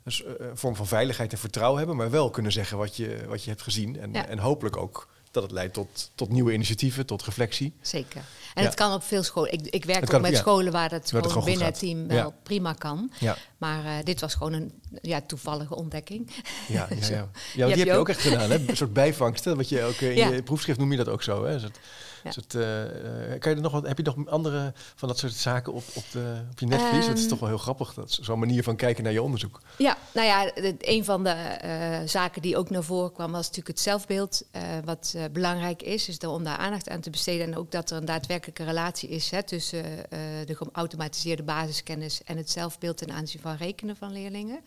[0.04, 3.44] een, een, vorm van veiligheid en vertrouwen hebben, maar wel kunnen zeggen wat je, wat
[3.44, 4.00] je hebt gezien.
[4.00, 4.28] En, ja.
[4.28, 7.74] en hopelijk ook dat het leidt tot, tot nieuwe initiatieven, tot reflectie.
[7.82, 8.22] Zeker.
[8.54, 8.70] En ja.
[8.70, 9.52] het kan op veel scholen.
[9.52, 10.38] Ik, ik werk ook met ja.
[10.38, 13.12] scholen waar dat gewoon, gewoon binnen het team wel prima kan.
[13.58, 16.32] Maar uh, dit was gewoon een ja, toevallige ontdekking.
[16.68, 17.30] Ja, ja, ja.
[17.56, 18.00] ja die heb je, ook.
[18.00, 18.52] ook echt gedaan.
[18.52, 18.68] Hè?
[18.68, 19.56] Een soort bijvangsten.
[19.56, 21.46] Wat je ook in je proefschrift noem je dat ook zo.
[21.46, 21.60] Hè?
[21.60, 21.80] Soort,
[22.24, 22.32] ja.
[22.32, 22.64] soort, uh,
[23.40, 26.04] kan je er nog wat, heb je nog andere van dat soort zaken op, op,
[26.12, 27.04] de, op je netvlies?
[27.04, 27.94] Um, het is toch wel heel grappig.
[27.94, 29.62] Dat zo'n manier van kijken naar je onderzoek.
[29.78, 33.68] Ja, nou ja, een van de uh, zaken die ook naar voren kwam was natuurlijk
[33.68, 34.42] het zelfbeeld.
[34.86, 37.48] wat belangrijk is, is om daar aandacht aan te besteden.
[37.48, 39.84] En ook dat er een daadwerkelijke relatie is hè, tussen
[40.46, 44.60] de geautomatiseerde basiskennis en het zelfbeeld ten aanzien van rekenen van leerlingen.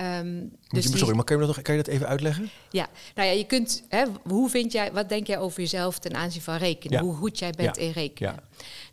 [0.00, 2.50] Um, dus je, sorry, maar kan je, dat nog, kan je dat even uitleggen?
[2.70, 6.14] Ja, nou ja, je kunt, hè, hoe vind jij, wat denk jij over jezelf ten
[6.14, 6.98] aanzien van rekenen?
[6.98, 7.04] Ja.
[7.04, 7.82] Hoe goed jij bent ja.
[7.82, 8.32] in rekenen?
[8.32, 8.42] Ja.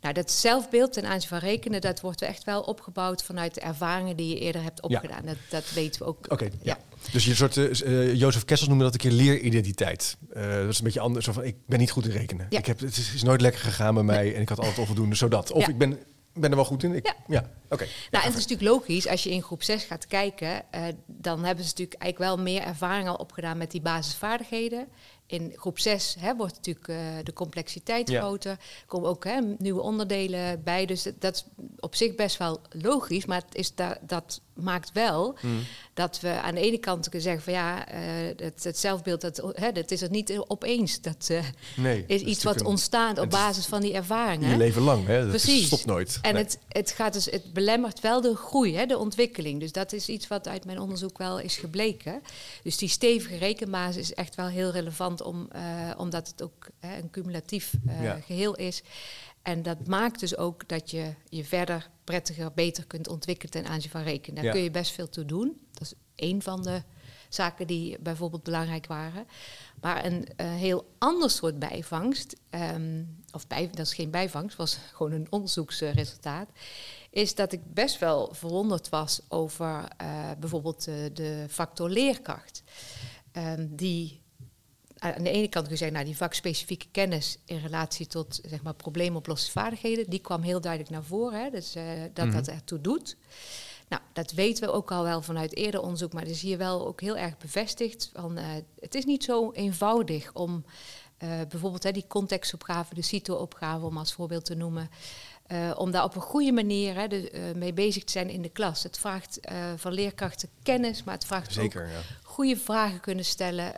[0.02, 4.16] Nou, dat zelfbeeld ten aanzien van rekenen, dat wordt echt wel opgebouwd vanuit de ervaringen
[4.16, 5.26] die je eerder hebt opgedaan.
[5.26, 6.18] Dat, dat weten we ook.
[6.18, 6.78] Oké, okay, ja.
[7.12, 10.18] Dus je soort, uh, Jozef Kessels noemde dat een keer leeridentiteit.
[10.36, 11.26] Uh, dat is een beetje anders.
[11.26, 12.46] Van, ik ben niet goed in rekenen.
[12.50, 15.16] Ik heb, het is, is nooit lekker gegaan bij mij en ik had altijd onvoldoende,
[15.16, 15.52] zodat.
[15.52, 16.00] Of ik ben
[16.36, 16.94] ben er wel goed in.
[16.94, 17.16] Ik, ja.
[17.28, 17.40] ja.
[17.40, 17.74] Oké.
[17.74, 17.88] Okay.
[18.12, 21.44] Nou, en het is natuurlijk logisch, als je in groep 6 gaat kijken, uh, dan
[21.44, 24.88] hebben ze natuurlijk eigenlijk wel meer ervaring al opgedaan met die basisvaardigheden.
[25.28, 28.22] In groep 6 hè, wordt natuurlijk uh, de complexiteit ja.
[28.22, 28.52] groter.
[28.52, 30.86] Er komen ook hè, nieuwe onderdelen bij.
[30.86, 31.46] Dus dat is
[31.80, 33.26] op zich best wel logisch.
[33.26, 35.64] Maar het is da dat maakt wel mm.
[35.96, 38.00] Dat we aan de ene kant kunnen zeggen van ja, uh,
[38.38, 41.02] het, het, zelfbeeld, dat, hè, dat is er niet opeens.
[41.02, 41.40] Dat uh,
[41.76, 44.50] nee, is iets wat ontstaat op basis van die ervaringen.
[44.50, 45.22] Je leven lang, hè?
[45.22, 45.66] Dat Precies.
[45.66, 46.20] stopt nooit.
[46.22, 46.44] En nee.
[46.44, 49.60] het, het, gaat dus, het belemmert wel de groei, hè, de ontwikkeling.
[49.60, 52.22] Dus dat is iets wat uit mijn onderzoek wel is gebleken.
[52.64, 55.62] Dus die stevige rekenbasis is echt wel heel relevant om, uh,
[55.98, 58.20] omdat het ook hè, een cumulatief ja.
[58.26, 58.84] geheel is.
[59.46, 63.92] En dat maakt dus ook dat je je verder prettiger, beter kunt ontwikkelen ten aanzien
[63.92, 64.36] van rekenen.
[64.36, 64.52] Daar ja.
[64.52, 65.62] kun je best veel toe doen.
[65.72, 66.82] Dat is één van de
[67.30, 69.28] zaken die bijvoorbeeld belangrijk waren.
[69.82, 74.78] Maar een uh, heel ander soort bijvangst, um, of bij, dat is geen bijvangst, was
[74.94, 76.50] gewoon een onderzoeksresultaat,
[77.10, 82.64] is dat ik best wel verwonderd was over uh, bijvoorbeeld uh, de factor leerkracht.
[83.34, 84.22] Um, die
[85.14, 88.62] aan de ene kant kun je zeggen, nou, die vakspecifieke kennis in relatie tot zeg
[88.62, 91.44] maar, probleemoplossingsvaardigheden, die kwam heel duidelijk naar voren.
[91.44, 92.44] Hè, dus uh, dat mm -hmm.
[92.44, 93.18] dat ertoe doet.
[93.88, 96.88] Nou, dat weten we ook al wel vanuit eerder onderzoek, maar dat is hier wel
[96.88, 98.10] ook heel erg bevestigd.
[98.14, 98.46] Van, uh,
[98.80, 100.66] het is niet zo eenvoudig om
[101.24, 104.90] uh, bijvoorbeeld hè, die contextopgave, de CITO-opgave om als voorbeeld te noemen,
[105.48, 108.42] uh, om daar op een goede manier hè, de, uh, mee bezig te zijn in
[108.42, 108.84] de klas.
[108.84, 112.02] Het vraagt uh, van leerkrachten kennis, maar het vraagt Zeker, ook ja.
[112.24, 113.74] goede vragen kunnen stellen.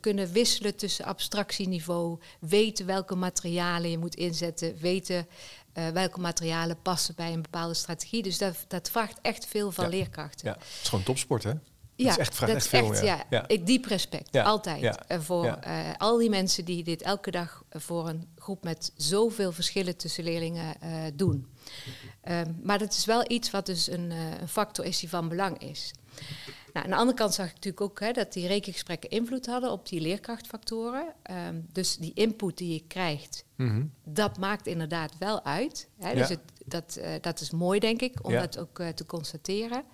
[0.00, 5.26] kunnen wisselen tussen abstractieniveau, weten welke materialen je moet inzetten, weten
[5.92, 8.22] welke materialen passen bij een bepaalde strategie.
[8.22, 9.90] Dus dat, dat vraagt echt veel van ja.
[9.90, 10.48] leerkrachten.
[10.48, 11.52] Ja, het is gewoon topsport, hè?
[11.96, 12.92] Ja, dat is echt, vraagt dat echt is veel.
[12.92, 13.24] echt, ja.
[13.30, 13.48] ja.
[13.48, 14.80] Ik diep respect, altijd.
[14.80, 15.06] Ja.
[15.06, 19.52] eh, voor eh, al die mensen die dit elke dag voor een groep met zoveel
[19.52, 21.46] verschillen tussen leerlingen eh, doen.
[22.20, 25.28] Ehm, maar dat is wel iets wat dus een, eh, een factor is die van
[25.28, 25.92] belang is.
[26.72, 29.70] Nou, aan de andere kant zag ik natuurlijk ook hè, dat die rekengesprekken invloed hadden
[29.70, 31.14] op die leerkrachtfactoren.
[31.22, 33.84] Ehm, dus die input die je krijgt, Mhm.
[34.04, 35.88] dat maakt inderdaad wel uit.
[35.98, 36.14] Hè?
[36.14, 39.84] Dus het, dat, eh, dat is mooi, denk ik, om dat ook eh, te constateren.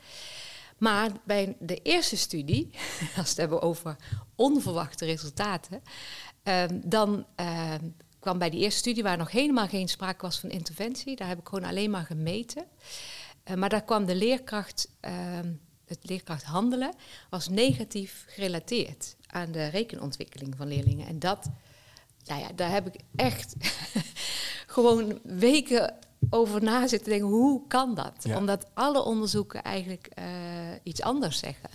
[0.79, 3.97] Maar bij de eerste studie, als we het hebben over
[4.37, 5.83] onverwachte resultaten,
[6.43, 10.51] ehm, dan ehm, kwam bij die eerste studie waar nog helemaal geen sprake was van
[10.51, 11.17] interventie.
[11.17, 12.65] Daar heb ik gewoon alleen maar gemeten.
[13.43, 15.53] Eh, maar daar kwam de leerkracht, ehm,
[15.85, 16.95] het leerkracht handelen,
[17.31, 21.07] was negatief gerelateerd aan de rekenontwikkeling van leerlingen.
[21.07, 21.51] En dat,
[22.25, 23.55] nou ja, daar heb ik echt
[24.67, 25.95] gewoon weken
[26.31, 28.15] over na zitten denken, hoe kan dat?
[28.23, 28.37] Ja.
[28.37, 30.25] Omdat alle onderzoeken eigenlijk eh,
[30.83, 31.71] iets anders zeggen.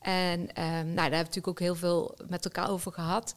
[0.00, 3.34] En ehm, nou, daar hebben we natuurlijk ook heel veel met elkaar over gehad.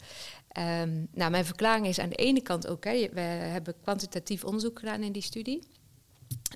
[0.47, 4.79] Ehm, nou, mijn verklaring is aan de ene kant ook, hè, we hebben kwantitatief onderzoek
[4.79, 5.67] gedaan in die studie.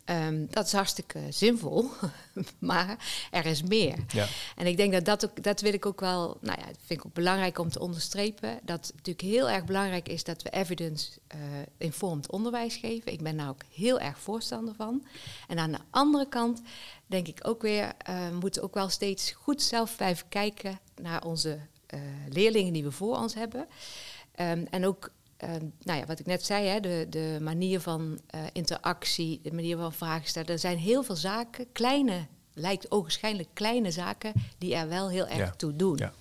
[0.05, 1.89] Ehm, dat is hartstikke zinvol,
[2.59, 2.97] maar
[3.31, 3.97] er is meer.
[4.07, 4.27] Ja.
[4.55, 7.05] En ik denk dat dat ook, dat wil ik ook wel, nou ja, vind ik
[7.05, 8.59] ook belangrijk om te onderstrepen.
[8.63, 13.11] Dat het natuurlijk heel erg belangrijk is dat we evidence-informed onderwijs geven.
[13.11, 15.05] Ik ben daar ook heel erg voorstander van.
[15.47, 16.61] En aan de andere kant
[17.05, 21.23] denk ik ook weer, eh, we moeten ook wel steeds goed zelf blijven kijken naar
[21.23, 23.67] onze eh, leerlingen die we voor ons hebben.
[24.35, 25.11] Ehm, en ook
[25.83, 29.77] nou ja, wat ik net zei, hè, de, de manier van eh, interactie, de manier
[29.77, 30.49] van vragen stellen.
[30.49, 35.37] Er zijn heel veel zaken, kleine, lijkt ogenschijnlijk kleine zaken, die er wel heel erg
[35.37, 35.49] Ja.
[35.57, 35.97] toe doen.
[35.97, 36.13] Ja.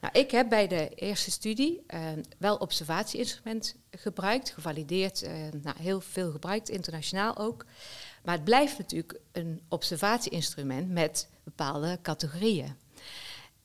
[0.00, 2.00] Nou, ik heb bij de eerste studie eh,
[2.38, 7.64] wel observatieinstrument gebruikt, gevalideerd, eh, nou, heel veel gebruikt, internationaal ook.
[8.24, 12.76] Maar het blijft natuurlijk een observatieinstrument met bepaalde categorieën.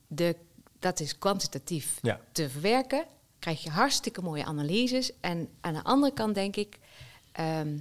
[0.08, 0.36] De,
[0.80, 2.20] dat is kwantitatief Ja.
[2.32, 3.06] te verwerken,
[3.40, 5.12] krijg je hartstikke mooie analyses.
[5.20, 6.80] En aan de andere kant denk ik,
[7.32, 7.78] ehm,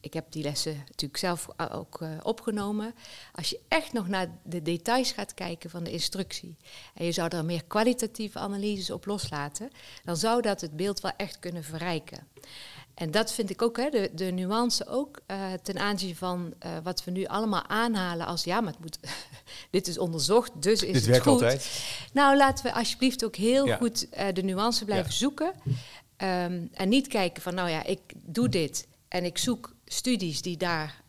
[0.00, 2.94] ik heb die lessen natuurlijk zelf ook eh, opgenomen.
[3.32, 6.56] Als je echt nog naar de details gaat kijken van de instructie
[6.94, 9.70] en je zou er meer kwalitatieve analyses op loslaten,
[10.04, 12.26] dan zou dat het beeld wel echt kunnen verrijken.
[12.98, 16.70] En dat vind ik ook, hè, de, de nuance ook eh, ten aanzien van eh,
[16.82, 18.98] wat we nu allemaal aanhalen als ja, maar het moet,
[19.70, 21.32] dit is onderzocht, dus is Dit het werkt goed.
[21.32, 21.82] altijd.
[22.12, 23.76] Nou, laten we alsjeblieft ook heel Ja.
[23.76, 25.16] goed eh, de nuance blijven Ja.
[25.16, 25.52] zoeken.
[26.16, 30.56] Ehm, en niet kijken van, nou ja, ik doe dit en ik zoek studies die
[30.56, 31.02] daar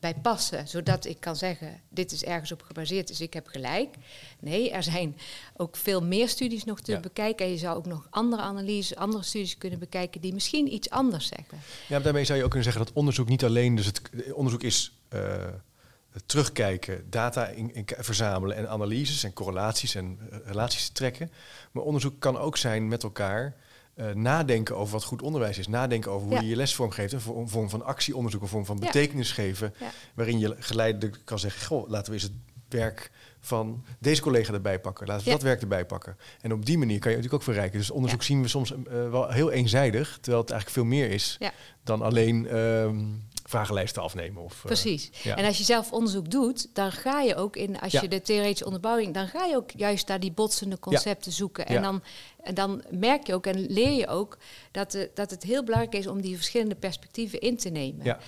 [0.00, 3.94] bij passen, zodat ik kan zeggen, dit is ergens op gebaseerd, dus ik heb gelijk.
[4.40, 5.16] Nee, er zijn
[5.56, 7.00] ook veel meer studies nog te Ja.
[7.00, 7.46] bekijken.
[7.46, 11.26] En je zou ook nog andere analyses, andere studies kunnen bekijken die misschien iets anders
[11.26, 11.58] zeggen.
[11.62, 14.00] Ja, maar daarmee zou je ook kunnen zeggen dat onderzoek niet alleen, dus het
[14.32, 15.46] onderzoek is eh,
[16.26, 21.30] terugkijken, data in, in- verzamelen en analyses en correlaties en eh, relaties trekken.
[21.70, 23.54] Maar onderzoek kan ook zijn met elkaar
[23.94, 26.40] eh, nadenken over wat goed onderwijs is, nadenken over hoe Ja.
[26.42, 29.74] je je les vormgeeft, een vo- een vorm van actieonderzoek, een vorm van betekenis geven,
[29.80, 29.90] Ja.
[30.14, 32.32] waarin je geleidelijk kan zeggen, goh, laten we eens het
[32.68, 36.16] werk van deze collega erbij pakken, laten we dat werk erbij pakken.
[36.40, 37.78] En op die manier kan je natuurlijk ook verrijken.
[37.78, 41.38] Dus onderzoek zien we soms eh, wel heel eenzijdig, terwijl het eigenlijk veel meer is
[41.84, 43.04] dan alleen ehm,
[43.52, 44.42] vragenlijsten afnemen.
[44.42, 45.10] Of, eh, Precies.
[45.22, 45.36] ja.
[45.36, 48.00] En als je zelf onderzoek doet, dan ga je ook in, als Ja.
[48.02, 51.66] je de theoretische onderbouwing, dan ga je ook juist naar die botsende concepten zoeken.
[51.66, 52.02] En, dan,
[52.42, 54.38] en dan merk je ook en leer je ook
[54.70, 58.04] dat, dat het heel belangrijk is om die verschillende perspectieven in te nemen.
[58.04, 58.18] Ja.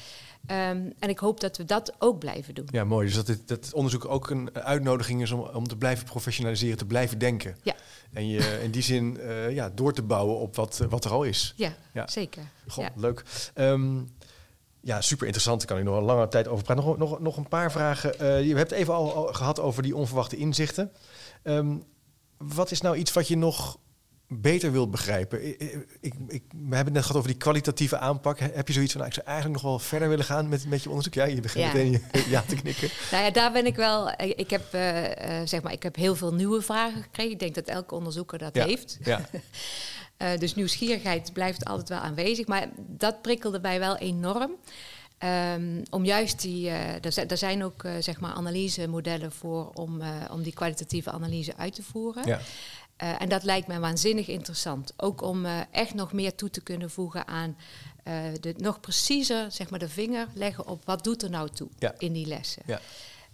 [0.47, 2.69] Ehm, en ik hoop dat we dat ook blijven doen.
[2.71, 3.07] ja, mooi.
[3.07, 6.87] Dus dat, dit, dat onderzoek ook een uitnodiging is om, om te blijven professionaliseren, te
[6.87, 7.57] blijven denken.
[7.63, 7.75] Ja.
[8.13, 11.23] En je in die zin eh, ja, door te bouwen op wat, wat er al
[11.23, 11.53] is.
[11.57, 12.09] Ja, Ja.
[12.09, 12.43] zeker.
[12.69, 12.93] Goh, Ja.
[12.97, 13.23] leuk.
[13.55, 14.01] Ehm,
[14.85, 15.59] ja, super interessant.
[15.59, 16.85] Daar kan ik nog een lange tijd over praten.
[16.85, 18.19] Nog, nog, nog een paar vragen.
[18.19, 20.93] Eh, je hebt even al, al gehad over die onverwachte inzichten.
[21.43, 21.77] Ehm,
[22.39, 23.79] wat is nou iets wat je nog
[24.29, 25.49] beter wilt begrijpen?
[25.49, 28.39] Ik, ik, ik, we hebben het net gehad over die kwalitatieve aanpak.
[28.39, 30.67] He- Heb je zoiets van, nou, ik zou eigenlijk nog wel verder willen gaan met,
[30.67, 31.15] met je onderzoek?
[31.15, 31.73] Ja, je begint Ja.
[31.73, 32.03] meteen
[32.35, 32.89] ja te knikken.
[33.11, 34.09] Nou ja, daar ben ik wel.
[34.11, 37.33] Ik ik heb, eh, eh, zeg maar, ik heb heel veel nieuwe vragen gekregen.
[37.33, 38.65] Ik denk dat elke onderzoeker dat Ja.
[38.67, 38.99] heeft.
[39.03, 39.21] Ja,
[40.17, 42.47] Eh, dus nieuwsgierigheid blijft altijd wel aanwezig.
[42.47, 44.51] Maar dat prikkelde mij wel enorm.
[45.19, 46.69] Ehm, om juist die.
[46.69, 51.57] eh, er, zijn, ook eh, zeg maar analysemodellen voor om, eh, om die kwalitatieve analyse
[51.57, 52.27] uit te voeren.
[52.27, 52.41] ja.
[52.97, 54.93] Eh, en dat lijkt mij waanzinnig interessant.
[54.97, 57.57] Ook om eh, echt nog meer toe te kunnen voegen aan
[58.05, 61.69] eh, de, nog preciezer zeg maar, de vinger leggen op wat doet er nou toe
[61.79, 61.95] Ja.
[61.99, 62.63] in die lessen.
[62.67, 62.81] Ja.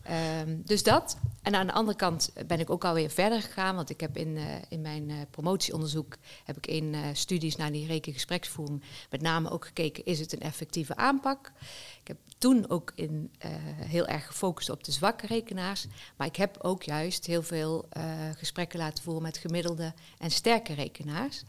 [0.03, 1.17] Ehm, dus dat.
[1.43, 3.75] En aan de andere kant ben ik ook alweer verder gegaan.
[3.75, 7.73] Want ik heb in, uh, in mijn uh, promotieonderzoek heb ik in uh, studies naar
[7.73, 11.53] die rekengespreksvoering met name ook gekeken, is het een effectieve aanpak?
[12.01, 13.31] Ik heb toen ook in,
[13.77, 15.87] heel erg gefocust op de zwakke rekenaars.
[16.17, 17.89] Maar ik heb ook juist heel veel
[18.37, 21.43] gesprekken laten voeren met gemiddelde en sterke rekenaars.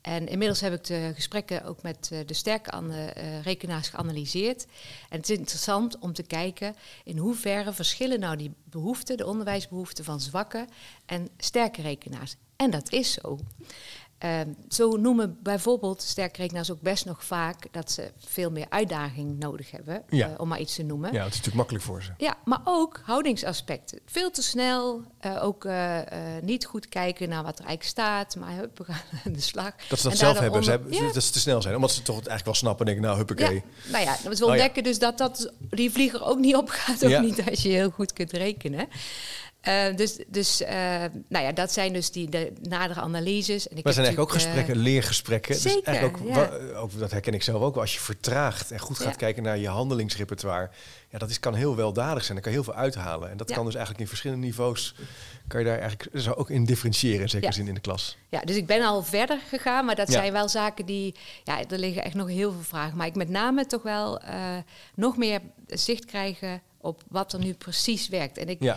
[0.00, 4.66] En inmiddels heb ik de gesprekken ook met de sterke uh, rekenaars geanalyseerd.
[5.08, 10.04] En het is interessant om te kijken in hoeverre verschillen nou die behoeften, de onderwijsbehoeften
[10.04, 10.66] van zwakke
[11.06, 12.34] en sterke rekenaars.
[12.56, 13.38] En dat is zo.
[14.24, 19.70] Uh, zo noemen bijvoorbeeld sterkrekenaars ook best nog vaak dat ze veel meer uitdaging nodig
[19.70, 20.28] hebben, ja.
[20.28, 21.12] uh, om maar iets te noemen.
[21.12, 22.12] Ja, het is natuurlijk makkelijk voor ze.
[22.16, 24.00] Ja, maar ook houdingsaspecten.
[24.06, 25.98] Veel te snel, uh, ook eh,
[26.42, 29.72] niet goed kijken naar wat er eigenlijk staat, maar hup, we gaan aan de slag.
[29.88, 31.12] Dat ze dat zelf hebben, ze hebben ja.
[31.12, 33.62] dat ze te snel zijn, omdat ze toch eigenlijk wel snappen en denken, nou huppakee.
[33.84, 37.20] Ja, nou ja, we ontdekken oh, dus dat, dat die vlieger ook niet opgaat, ook
[37.20, 38.88] niet als je heel goed kunt rekenen.
[39.68, 40.68] Uh, dus dus uh,
[41.28, 43.68] nou ja, dat zijn dus die de nadere analyses.
[43.68, 45.54] En ik maar zijn eigenlijk ook gesprekken, uh, leergesprekken.
[45.54, 46.76] Zeker, dus eigenlijk ook, ja.
[46.76, 47.76] ook, dat herken ik zelf ook.
[47.76, 49.16] Als je vertraagt en goed gaat ja.
[49.16, 50.70] kijken naar je handelingsrepertoire,
[51.08, 52.34] ja, dat is, kan heel weldadig zijn.
[52.34, 53.30] Dan kan je heel veel uithalen.
[53.30, 54.94] En dat kan dus eigenlijk in verschillende niveaus.
[55.48, 58.16] Kan je daar eigenlijk zou ook in differentiëren in zekere zin in de klas.
[58.28, 61.78] Ja, dus ik ben al verder gegaan, maar dat zijn wel zaken die, ja, er
[61.78, 62.96] liggen echt nog heel veel vragen.
[62.96, 64.20] Maar ik met name toch wel
[64.94, 68.38] nog meer zicht krijgen op wat er nu precies werkt.
[68.38, 68.74] En ik.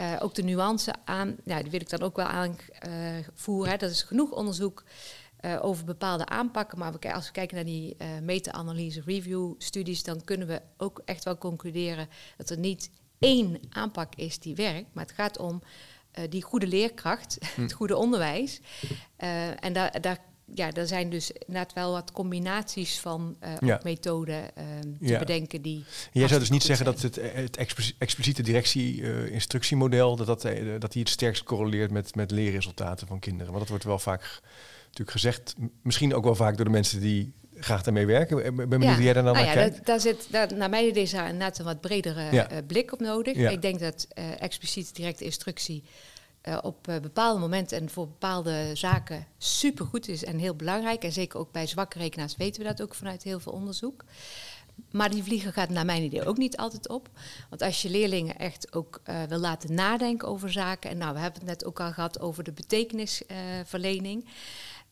[0.00, 3.72] Uh, ook de nuance aan, ja, die wil ik dan ook wel aanvoeren.
[3.72, 4.84] Uh, dat is genoeg onderzoek
[5.40, 6.78] uh, over bepaalde aanpakken.
[6.78, 11.38] Maar als we kijken naar die meta-analyse review studies, dan kunnen we ook echt wel
[11.38, 14.94] concluderen dat er niet één aanpak is die werkt.
[14.94, 15.62] Maar het gaat om
[16.28, 17.62] die goede leerkracht, hm.
[17.62, 18.60] het goede onderwijs.
[19.60, 20.18] en daar, daar
[20.54, 23.80] ja, er zijn dus inderdaad wel wat combinaties van uh, ja.
[23.82, 25.18] methoden uh, te ja.
[25.18, 25.84] bedenken die.
[26.12, 27.56] Jij zou dus niet zeggen dat het, het
[27.98, 33.46] expliciete directie-instructiemodel uh, dat, dat, dat die het sterkst correleert met, met leerresultaten van kinderen.
[33.46, 34.40] Want dat wordt wel vaak
[34.84, 38.56] natuurlijk gezegd, misschien ook wel vaak door de mensen die graag daarmee werken.
[38.56, 39.02] Ben benieuwd ja.
[39.02, 39.76] jij daar nou, nou naar ja, kijkt.
[39.76, 43.36] Dat, daar zit, daar, naar mij is daar inderdaad een wat bredere blik op nodig.
[43.36, 45.84] Ik denk dat expliciete directe instructie
[46.48, 51.04] uh, op uh, bepaalde momenten en voor bepaalde zaken supergoed is en heel belangrijk.
[51.04, 54.04] En zeker ook bij zwakke rekenaars weten we dat ook vanuit heel veel onderzoek.
[54.90, 57.08] Maar die vliegen gaat naar mijn idee ook niet altijd op.
[57.48, 60.90] Want als je leerlingen echt ook uh, wil laten nadenken over zaken.
[60.90, 64.28] En nou, we hebben het net ook al gehad over de betekenisverlening.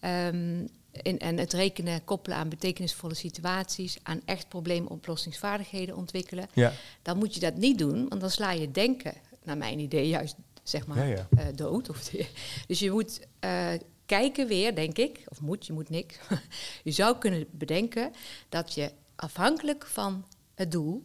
[0.05, 0.69] Um,
[1.03, 6.49] in, en het rekenen koppelen aan betekenisvolle situaties, aan echt probleemoplossingsvaardigheden ontwikkelen.
[6.53, 6.73] Ja.
[7.03, 10.35] Dan moet je dat niet doen, want dan sla je denken, naar mijn idee, juist
[10.73, 11.29] zeg maar, ja, ja.
[11.31, 11.89] Uh, dood.
[11.89, 12.11] Of
[12.67, 13.73] dus je moet uh,
[14.07, 16.19] kijken weer, denk ik, of moet, je moet niks.
[16.89, 18.13] je zou kunnen bedenken
[18.49, 21.03] dat je afhankelijk van het doel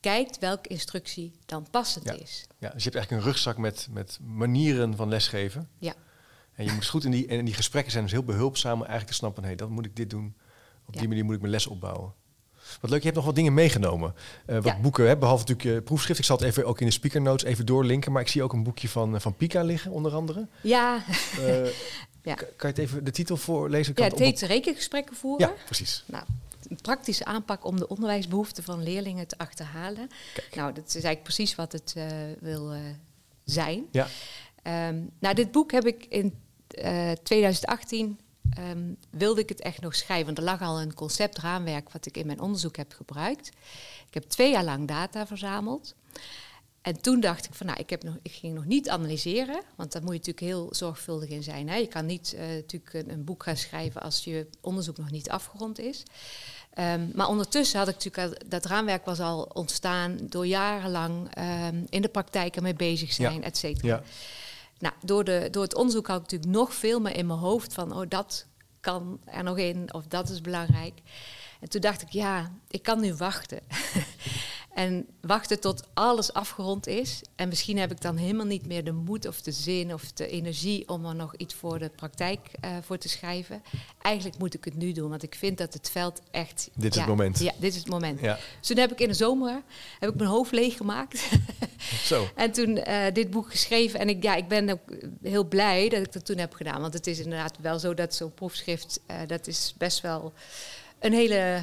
[0.00, 2.12] kijkt welke instructie dan passend ja.
[2.12, 2.46] is.
[2.58, 5.68] Ja, dus je hebt eigenlijk een rugzak met, met manieren van lesgeven.
[5.78, 5.94] Ja.
[6.54, 9.10] En je moet goed in die, en die gesprekken zijn dus heel behulpzaam om eigenlijk
[9.10, 10.36] te snappen, hé, hey, dan moet ik dit doen.
[10.86, 12.14] Op die manier moet ik mijn les opbouwen.
[12.80, 14.14] Wat leuk, je hebt nog wat dingen meegenomen.
[14.46, 14.78] Uh, wat ja.
[14.80, 16.18] boeken, hè, behalve natuurlijk je proefschrift.
[16.18, 18.12] Ik zal het even ook in de speaker notes even doorlinken.
[18.12, 20.46] Maar ik zie ook een boekje van, van Pika liggen, onder andere.
[20.62, 21.04] Ja.
[21.38, 21.66] Uh,
[22.22, 22.34] ja.
[22.34, 23.92] Kan je het even de titel voorlezen?
[23.96, 25.48] Ja, het heet rekengesprekken voeren.
[25.48, 26.04] Ja, precies.
[26.06, 26.24] Nou,
[26.68, 30.08] een praktische aanpak om de onderwijsbehoeften van leerlingen te achterhalen.
[30.34, 30.54] Kijk.
[30.54, 31.94] Nou, dat is eigenlijk precies wat het
[32.40, 32.72] wil
[33.44, 33.86] zijn.
[33.90, 34.08] Ja.
[34.88, 36.34] Um, nou, dit boek heb ik in
[37.22, 38.18] 2018
[38.58, 40.26] um, wilde ik het echt nog schrijven.
[40.26, 43.48] Want er lag al een conceptraamwerk wat ik in mijn onderzoek heb gebruikt.
[44.06, 45.94] Ik heb twee jaar lang data verzameld.
[46.82, 49.92] En toen dacht ik van, nou, ik, heb nog, ik ging nog niet analyseren, want
[49.92, 51.68] daar moet je natuurlijk heel zorgvuldig in zijn.
[51.68, 51.76] Hè.
[51.76, 55.30] Je kan niet uh, natuurlijk een, een, boek gaan schrijven als je onderzoek nog niet
[55.30, 56.02] afgerond is.
[56.78, 61.86] Um, maar ondertussen had ik natuurlijk, al, dat raamwerk was al ontstaan door jarenlang um,
[61.88, 63.40] in de praktijk ermee bezig zijn, ja.
[63.40, 63.88] et cetera.
[63.88, 64.02] Ja.
[64.82, 67.74] Nou, door, de, door het onderzoek had ik natuurlijk nog veel meer in mijn hoofd
[67.74, 68.46] van, oh, dat
[68.80, 71.00] kan er nog in of dat is belangrijk.
[71.60, 73.60] En toen dacht ik, ja, ik kan nu wachten.
[74.74, 77.22] en wachten tot alles afgerond is.
[77.36, 80.28] En misschien heb ik dan helemaal niet meer de moed of de zin of de
[80.28, 83.62] energie om er nog iets voor de praktijk uh, voor te schrijven.
[84.02, 86.70] Eigenlijk moet ik het nu doen, want ik vind dat het veld echt.
[86.74, 87.38] Dit is ja, het moment.
[87.38, 88.20] Ja, dit is het moment.
[88.20, 88.38] Ja.
[88.58, 89.62] Dus toen heb ik in de zomer
[89.98, 91.28] heb ik mijn hoofd leeggemaakt.
[92.04, 92.28] Zo.
[92.34, 94.00] en toen uh, dit boek geschreven.
[94.00, 96.80] En ik, ja, ik ben ook heel blij dat ik dat toen heb gedaan.
[96.80, 100.32] Want het is inderdaad wel zo dat zo'n proefschrift, uh, dat is best wel
[100.98, 101.62] een hele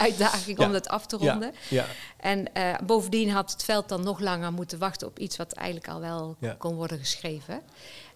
[0.00, 0.66] uitdaging ja.
[0.66, 1.52] om dat af te ronden.
[1.68, 1.86] Ja.
[2.16, 5.88] En uh, bovendien had het veld dan nog langer moeten wachten op iets wat eigenlijk
[5.88, 7.62] al wel kon worden geschreven.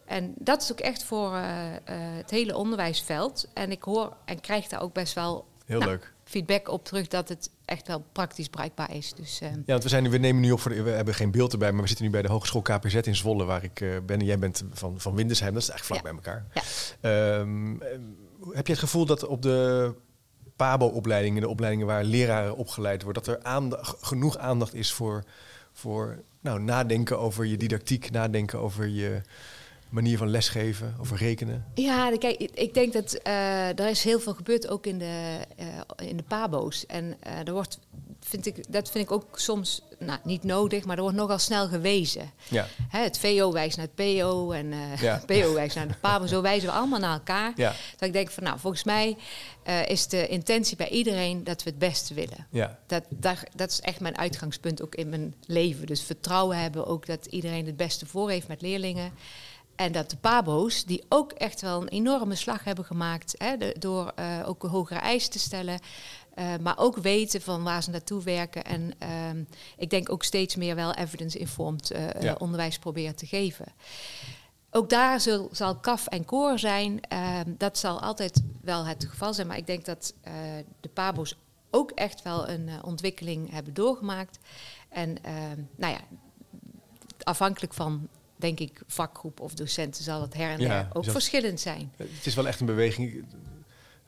[0.06, 1.76] En dat is ook echt voor uh, uh,
[2.16, 3.48] het hele onderwijsveld.
[3.54, 6.12] En ik hoor en krijg daar ook best wel Heel nou, leuk.
[6.24, 9.12] feedback op terug dat het echt wel praktisch bruikbaar is.
[9.12, 11.52] Dus, ja, want we, zijn, we nemen nu op voor de, we hebben geen beeld
[11.52, 13.74] erbij, maar we zitten nu bij de Hogeschool KPZ in Zwolle, waar ik
[14.06, 14.18] ben.
[14.18, 16.46] En jij bent van, van Windesheim, dat is eigenlijk vlak bij elkaar.
[16.54, 17.38] Ja.
[17.40, 17.76] Ehm,
[18.50, 19.94] heb je het gevoel dat op de
[20.56, 25.24] PABO-opleidingen, de opleidingen waar leraren opgeleid worden, dat er aandacht, genoeg aandacht is voor,
[25.72, 29.20] voor nou, nadenken over je didactiek, nadenken over je
[29.88, 31.64] manier van lesgeven, over rekenen?
[31.74, 36.08] Ja, kijk, ik denk dat uh, er is heel veel gebeurd ook in de, uh,
[36.08, 36.86] in de PABO's.
[36.86, 37.78] En uh, er wordt
[38.26, 41.68] vind ik, dat vind ik ook soms nou, niet nodig, maar er wordt nogal snel
[41.68, 42.30] gewezen.
[42.48, 42.66] Ja.
[42.88, 45.22] Hè, het VO wijst naar het PO en uh, ja.
[45.26, 46.26] PO wijst naar de PABO.
[46.26, 47.52] Zo wijzen we allemaal naar elkaar.
[47.56, 47.74] Ja.
[47.96, 49.16] Dat ik denk van, nou, volgens mij
[49.66, 52.46] uh, is de intentie bij iedereen dat we het beste willen.
[52.50, 52.78] Ja.
[52.86, 55.86] Dat, daar, dat is echt mijn uitgangspunt ook in mijn leven.
[55.86, 59.12] Dus vertrouwen hebben ook dat iedereen het beste voor heeft met leerlingen.
[59.76, 63.76] En dat de PABO's, die ook echt wel een enorme slag hebben gemaakt, hè, de,
[63.78, 65.80] door uh, ook hogere eisen te stellen,
[66.38, 68.64] uh, maar ook weten van waar ze naartoe werken.
[68.64, 69.42] En uh,
[69.76, 72.34] ik denk ook steeds meer wel evidence-informed uh, ja.
[72.38, 73.66] onderwijs proberen te geven.
[74.70, 77.00] Ook daar zal, zal kaf en koor zijn.
[77.00, 79.46] Ehm, dat zal altijd wel het geval zijn.
[79.46, 80.14] Maar ik denk dat
[80.80, 81.36] de PABO's
[81.70, 84.38] ook echt wel een ontwikkeling hebben doorgemaakt.
[84.88, 86.00] En ehm, nou ja,
[87.22, 91.92] afhankelijk van denk ik, vakgroep of docenten zal het her en der ook verschillend zijn.
[91.96, 93.24] Het is wel echt een beweging.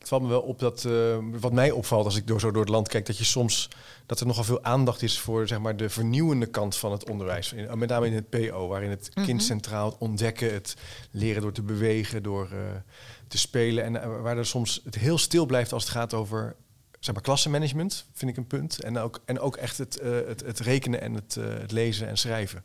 [0.07, 2.61] Het valt me wel op dat, uh, wat mij opvalt als ik door, zo door
[2.61, 3.69] het land kijk, dat je soms,
[4.07, 7.53] dat er nogal veel aandacht is voor zeg maar, de vernieuwende kant van het onderwijs.
[7.53, 9.39] In, met name in het PO, waarin het kind mhm.
[9.39, 10.77] centraal het ontdekken, het
[11.11, 12.59] leren door te bewegen, door uh,
[13.29, 13.85] te spelen.
[13.85, 16.57] En uh, waar er soms het heel stil blijft als het gaat over
[17.01, 18.83] zeg maar, klassenmanagement, vind ik een punt.
[18.83, 22.65] En ook, en ook echt het, het, het rekenen en het, het lezen en schrijven.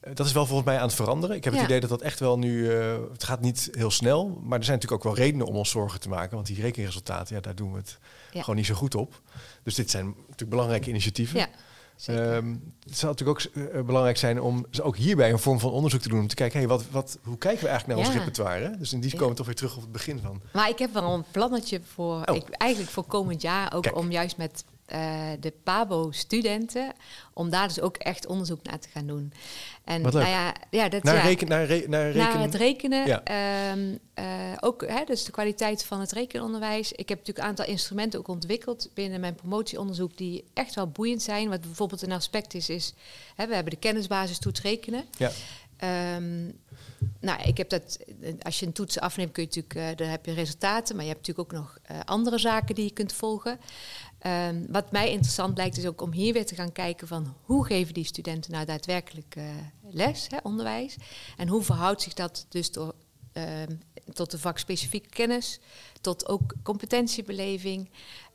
[0.00, 1.36] Eh, dat is wel volgens mij aan het veranderen.
[1.36, 2.58] Ik heb het idee dat dat echt wel nu.
[2.58, 4.28] Uh, het gaat niet heel snel.
[4.28, 6.34] Maar er zijn natuurlijk ook wel redenen om ons zorgen te maken.
[6.34, 7.98] Want die rekenresultaten, ja, daar doen we het
[8.30, 9.20] gewoon niet zo goed op.
[9.62, 11.38] Dus dit zijn natuurlijk belangrijke initiatieven.
[11.38, 11.48] Ja,
[12.08, 16.00] um, het zou natuurlijk ook uh, belangrijk zijn om ook hierbij een vorm van onderzoek
[16.00, 16.20] te doen.
[16.20, 18.76] Om te kijken, hey, wat, wat, hoe kijken we eigenlijk naar ons repertoire?
[18.76, 20.40] Dus in die komen we toch weer terug op het begin van.
[20.52, 22.36] Maar ik heb wel een plannetje voor, oh.
[22.36, 23.74] ik, eigenlijk voor komend jaar.
[23.74, 26.92] Ook om juist met uh, de PABO-studenten,
[27.32, 29.32] om daar dus ook echt onderzoek naar te gaan doen.
[29.84, 32.28] En nou ja, ja, dat, naar, ja, reken, naar, re, naar, rekenen.
[32.28, 33.06] naar het rekenen.
[33.06, 33.22] Ja.
[33.72, 34.24] Um, uh,
[34.60, 36.92] ook hè, dus de kwaliteit van het rekenonderwijs.
[36.92, 41.22] Ik heb natuurlijk een aantal instrumenten ook ontwikkeld binnen mijn promotieonderzoek die echt wel boeiend
[41.22, 41.48] zijn.
[41.48, 42.94] Wat bijvoorbeeld een aspect is, is
[43.34, 45.04] hè, we hebben de kennisbasis toets rekenen.
[45.18, 45.30] Ja.
[46.16, 46.58] Um,
[47.20, 47.98] nou, ik heb dat,
[48.42, 51.10] als je een toets afneemt, kun je natuurlijk, uh, dan heb je resultaten, maar je
[51.10, 53.60] hebt natuurlijk ook nog uh, andere zaken die je kunt volgen.
[54.26, 57.66] Um, wat mij interessant lijkt is ook om hier weer te gaan kijken van hoe
[57.66, 59.44] geven die studenten nou daadwerkelijk uh,
[59.90, 60.96] les, hè, onderwijs.
[61.36, 62.94] En hoe verhoudt zich dat dus door,
[63.32, 63.44] uh,
[64.12, 65.60] tot de vakspecifieke kennis,
[66.00, 67.90] tot ook competentiebeleving.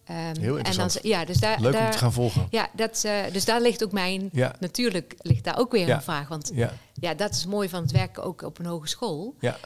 [0.09, 0.95] Um, Heel interessant.
[0.95, 2.47] En dan, ja, dus daar, Leuk daar, om te gaan volgen.
[2.49, 4.29] Ja, dat, uh, dus daar ligt ook mijn...
[4.31, 4.55] Ja.
[4.59, 5.95] Natuurlijk ligt daar ook weer ja.
[5.95, 6.27] een vraag.
[6.27, 6.73] Want ja.
[6.93, 7.13] ja.
[7.13, 9.35] dat is mooi van het werken ook op een hogeschool.
[9.39, 9.57] Ja.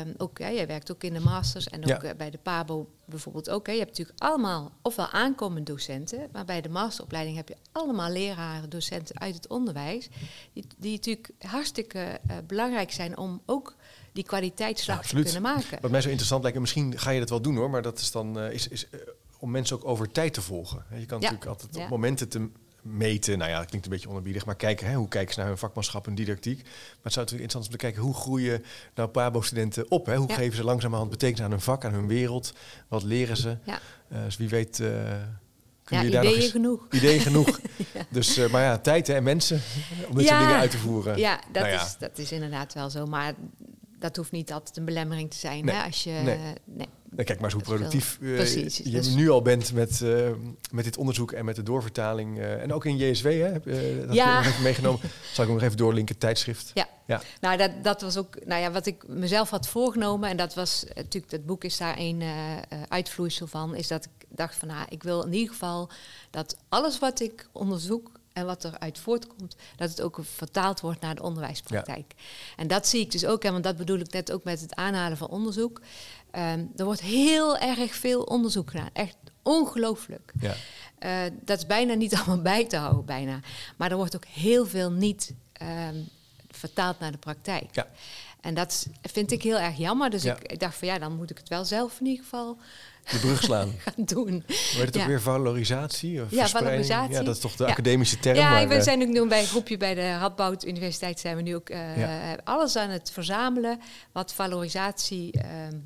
[0.00, 2.88] Um, ook, ja, jij werkt ook in de masters en ook uh, bij de PABO
[3.04, 3.66] bijvoorbeeld ook.
[3.66, 3.72] Hè.
[3.72, 6.28] Je hebt natuurlijk allemaal ofwel aankomende docenten...
[6.32, 10.08] maar bij de masteropleiding heb je allemaal leraren, docenten uit het onderwijs...
[10.52, 13.76] die, die natuurlijk hartstikke uh, belangrijk zijn om ook
[14.12, 15.78] die kwaliteitsslag te kunnen maken.
[15.80, 17.70] Wat mij zo interessant lijkt, en misschien ga je dat wel doen hoor...
[17.70, 18.40] maar dat is dan...
[18.40, 18.86] is, is
[19.42, 20.84] om mensen ook over tijd te volgen.
[20.94, 22.48] Je kan natuurlijk altijd op momenten te
[22.82, 23.38] meten.
[23.38, 25.58] Nou ja, dat klinkt een beetje onderbiedig, maar kijken hè, hoe kijken ze naar hun
[25.58, 26.62] vakmanschap en didactiek.
[26.62, 28.64] Maar het zou natuurlijk interessant zijn om te kijken hoe groeien
[28.94, 30.06] nou Pabo-studenten op.
[30.06, 30.16] Hè?
[30.16, 32.54] Hoe geven ze langzamerhand betekenis aan hun vak, aan hun wereld?
[32.88, 33.56] Wat leren ze?
[33.64, 33.80] Ja.
[34.12, 34.78] Uh, dus wie weet.
[34.78, 34.88] Uh,
[35.84, 36.86] kun je daar ideeën genoeg.
[36.90, 37.60] Ideeën genoeg.
[38.08, 39.60] Dus, uh, maar ja, tijd en mensen
[40.08, 41.18] om dit soort dingen uit te voeren.
[41.18, 43.06] Ja, dat, nou Is, dat is inderdaad wel zo.
[43.06, 43.34] Maar
[43.98, 45.68] dat hoeft niet altijd een belemmering te zijn.
[45.68, 45.82] Hè?
[45.82, 46.38] Als je, nee.
[46.64, 46.88] nee.
[47.16, 50.30] Kijk maar eens hoe productief uh, je dus nu al bent met, uh,
[50.70, 52.38] met dit onderzoek en met de doorvertaling.
[52.38, 53.52] Uh, en ook in JSW, hè?
[53.52, 54.42] dat ja.
[54.42, 55.00] heb je meegenomen.
[55.34, 56.70] Zal ik nog even doorlinken, tijdschrift.
[56.74, 57.20] Ja, ja.
[57.40, 60.30] nou dat, dat was ook nou ja, wat ik mezelf had voorgenomen.
[60.30, 62.22] En dat was natuurlijk, het boek is daar een
[62.88, 63.74] uitvloeisel van.
[63.74, 65.90] Is dat ik dacht van, nou, ik wil in ieder geval
[66.30, 71.14] dat alles wat ik onderzoek en wat eruit voortkomt, dat het ook vertaald wordt naar
[71.14, 72.14] de onderwijspraktijk.
[72.56, 74.74] En dat zie ik dus ook, en want dat bedoel ik net ook met het
[74.74, 75.80] aanhalen van onderzoek.
[76.36, 80.32] Um, er wordt heel erg veel onderzoek gedaan, echt ongelooflijk.
[80.40, 80.54] Ja.
[81.04, 83.40] Uh, dat is bijna niet allemaal bij te houden, bijna.
[83.76, 86.08] Maar er wordt ook heel veel niet um,
[86.68, 87.74] vertaald naar de praktijk.
[87.74, 87.86] Ja.
[88.40, 90.10] En dat vind ik heel erg jammer.
[90.10, 92.58] Dus ik, ik, dacht van ja, dan moet ik het wel zelf in ieder geval
[93.10, 93.72] de brug slaan.
[93.84, 94.44] gaan doen.
[94.74, 96.22] Wordt het ook weer valorisatie?
[96.22, 97.12] Of ja, valorisatie.
[97.14, 98.36] Ja, dat is toch de academische term.
[98.36, 101.36] Ja, maar, we eh, zijn ook nu bij een groepje bij de Radboud Universiteit zijn
[101.36, 101.78] we nu ook uh,
[102.44, 103.80] alles aan het verzamelen
[104.12, 105.42] wat valorisatie uh,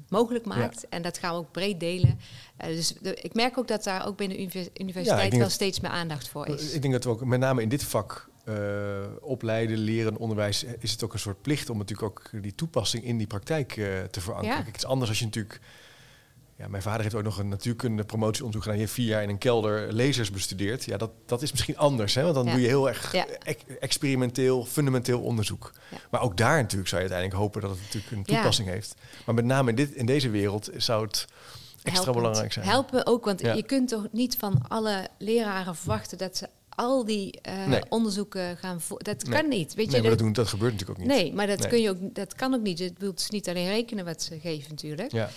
[0.08, 0.88] mogelijk maakt.
[0.88, 2.20] En dat gaan we ook breed delen.
[2.64, 5.90] Uh, dus de, ik merk ook dat daar ook binnen de universiteit wel steeds meer
[5.90, 6.72] aandacht voor is.
[6.72, 8.28] Ik denk dat we ook met name in dit vak
[9.20, 13.18] opleiden, leren, onderwijs, is het ook een soort plicht om natuurlijk ook die toepassing in
[13.18, 14.56] die praktijk uh, te verankeren.
[14.56, 14.64] Ja.
[14.64, 15.60] het is anders als je natuurlijk
[16.58, 18.78] ja, mijn vader heeft ook nog een natuurkunde promotieonderzoek gedaan.
[18.78, 20.84] Je heeft vier jaar in een kelder lasers bestudeerd.
[20.84, 22.22] Ja, dat, dat is misschien anders, hè?
[22.22, 23.14] want dan doe je heel erg
[23.80, 25.72] experimenteel, fundamenteel onderzoek.
[26.10, 28.94] Maar ook daar natuurlijk zou je uiteindelijk hopen dat het natuurlijk een toepassing heeft.
[29.26, 31.26] Maar met name in, dit, in deze wereld zou het
[31.82, 32.66] extra belangrijk zijn.
[32.66, 37.38] Helpen ook, want je kunt toch niet van alle leraren verwachten dat ze al die
[37.48, 39.74] uh, onderzoeken gaan Dat kan niet.
[39.74, 41.16] Weet nee, je, dat, doen, dat gebeurt natuurlijk ook niet.
[41.16, 42.78] Nee, maar dat, Kun je ook, dat kan ook niet.
[42.78, 45.12] Het wil dus niet alleen rekenen wat ze geven natuurlijk.
[45.12, 45.30] Ja.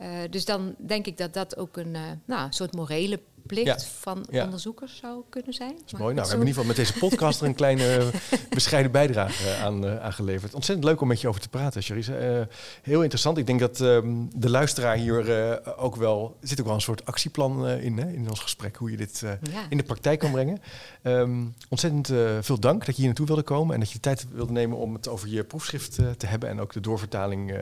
[0.00, 4.26] Uh, dus dan denk ik dat dat ook een uh, nou, soort morele plicht van
[4.30, 5.72] onderzoekers zou kunnen zijn.
[5.72, 6.14] Dat is mooi.
[6.14, 8.10] Nou, we hebben in ieder geval met deze podcast er een kleine
[8.54, 10.54] bescheiden bijdrage uh, aan, aangeleverd.
[10.54, 12.48] Ontzettend leuk om met je over te praten, Charisse.
[12.82, 13.38] heel interessant.
[13.38, 16.36] Ik denk dat ehm, de luisteraar hier ook wel...
[16.40, 18.76] Er zit ook wel een soort actieplan in, hè, in ons gesprek...
[18.76, 19.22] hoe je dit
[19.68, 20.60] in de praktijk kan brengen.
[21.02, 22.06] Um, ontzettend
[22.40, 23.74] veel dank dat je hier naartoe wilde komen...
[23.74, 26.48] en dat je de tijd wilde nemen om het over je proefschrift te hebben...
[26.48, 27.60] en ook de doorvertaling die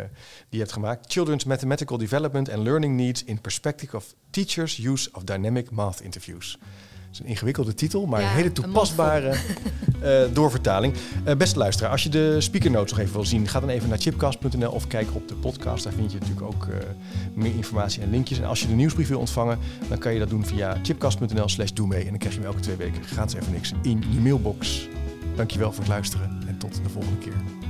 [0.48, 1.12] je hebt gemaakt.
[1.12, 6.58] Children's Mathematical Development and Learning Needs in Perspective of Teachers' Use of Dynamic Math Interviews.
[7.10, 9.34] Dat is een ingewikkelde titel, maar een hele toepasbare
[10.02, 10.94] uh, doorvertaling.
[11.26, 13.88] Uh, beste luisteraar, als je de speaker notes nog even wil zien, ga dan even
[13.88, 15.84] naar chipcast.nl of kijk op de podcast.
[15.84, 16.74] Daar vind je natuurlijk ook uh,
[17.34, 18.38] meer informatie en linkjes.
[18.38, 19.58] En als je de nieuwsbrief wil ontvangen,
[19.88, 22.02] dan kan je dat doen via chipcast.nl slash doe mee.
[22.02, 24.88] En dan krijg je hem elke twee weken gratis even niks in je mailbox.
[25.36, 27.69] Dankjewel voor het luisteren en tot de volgende keer.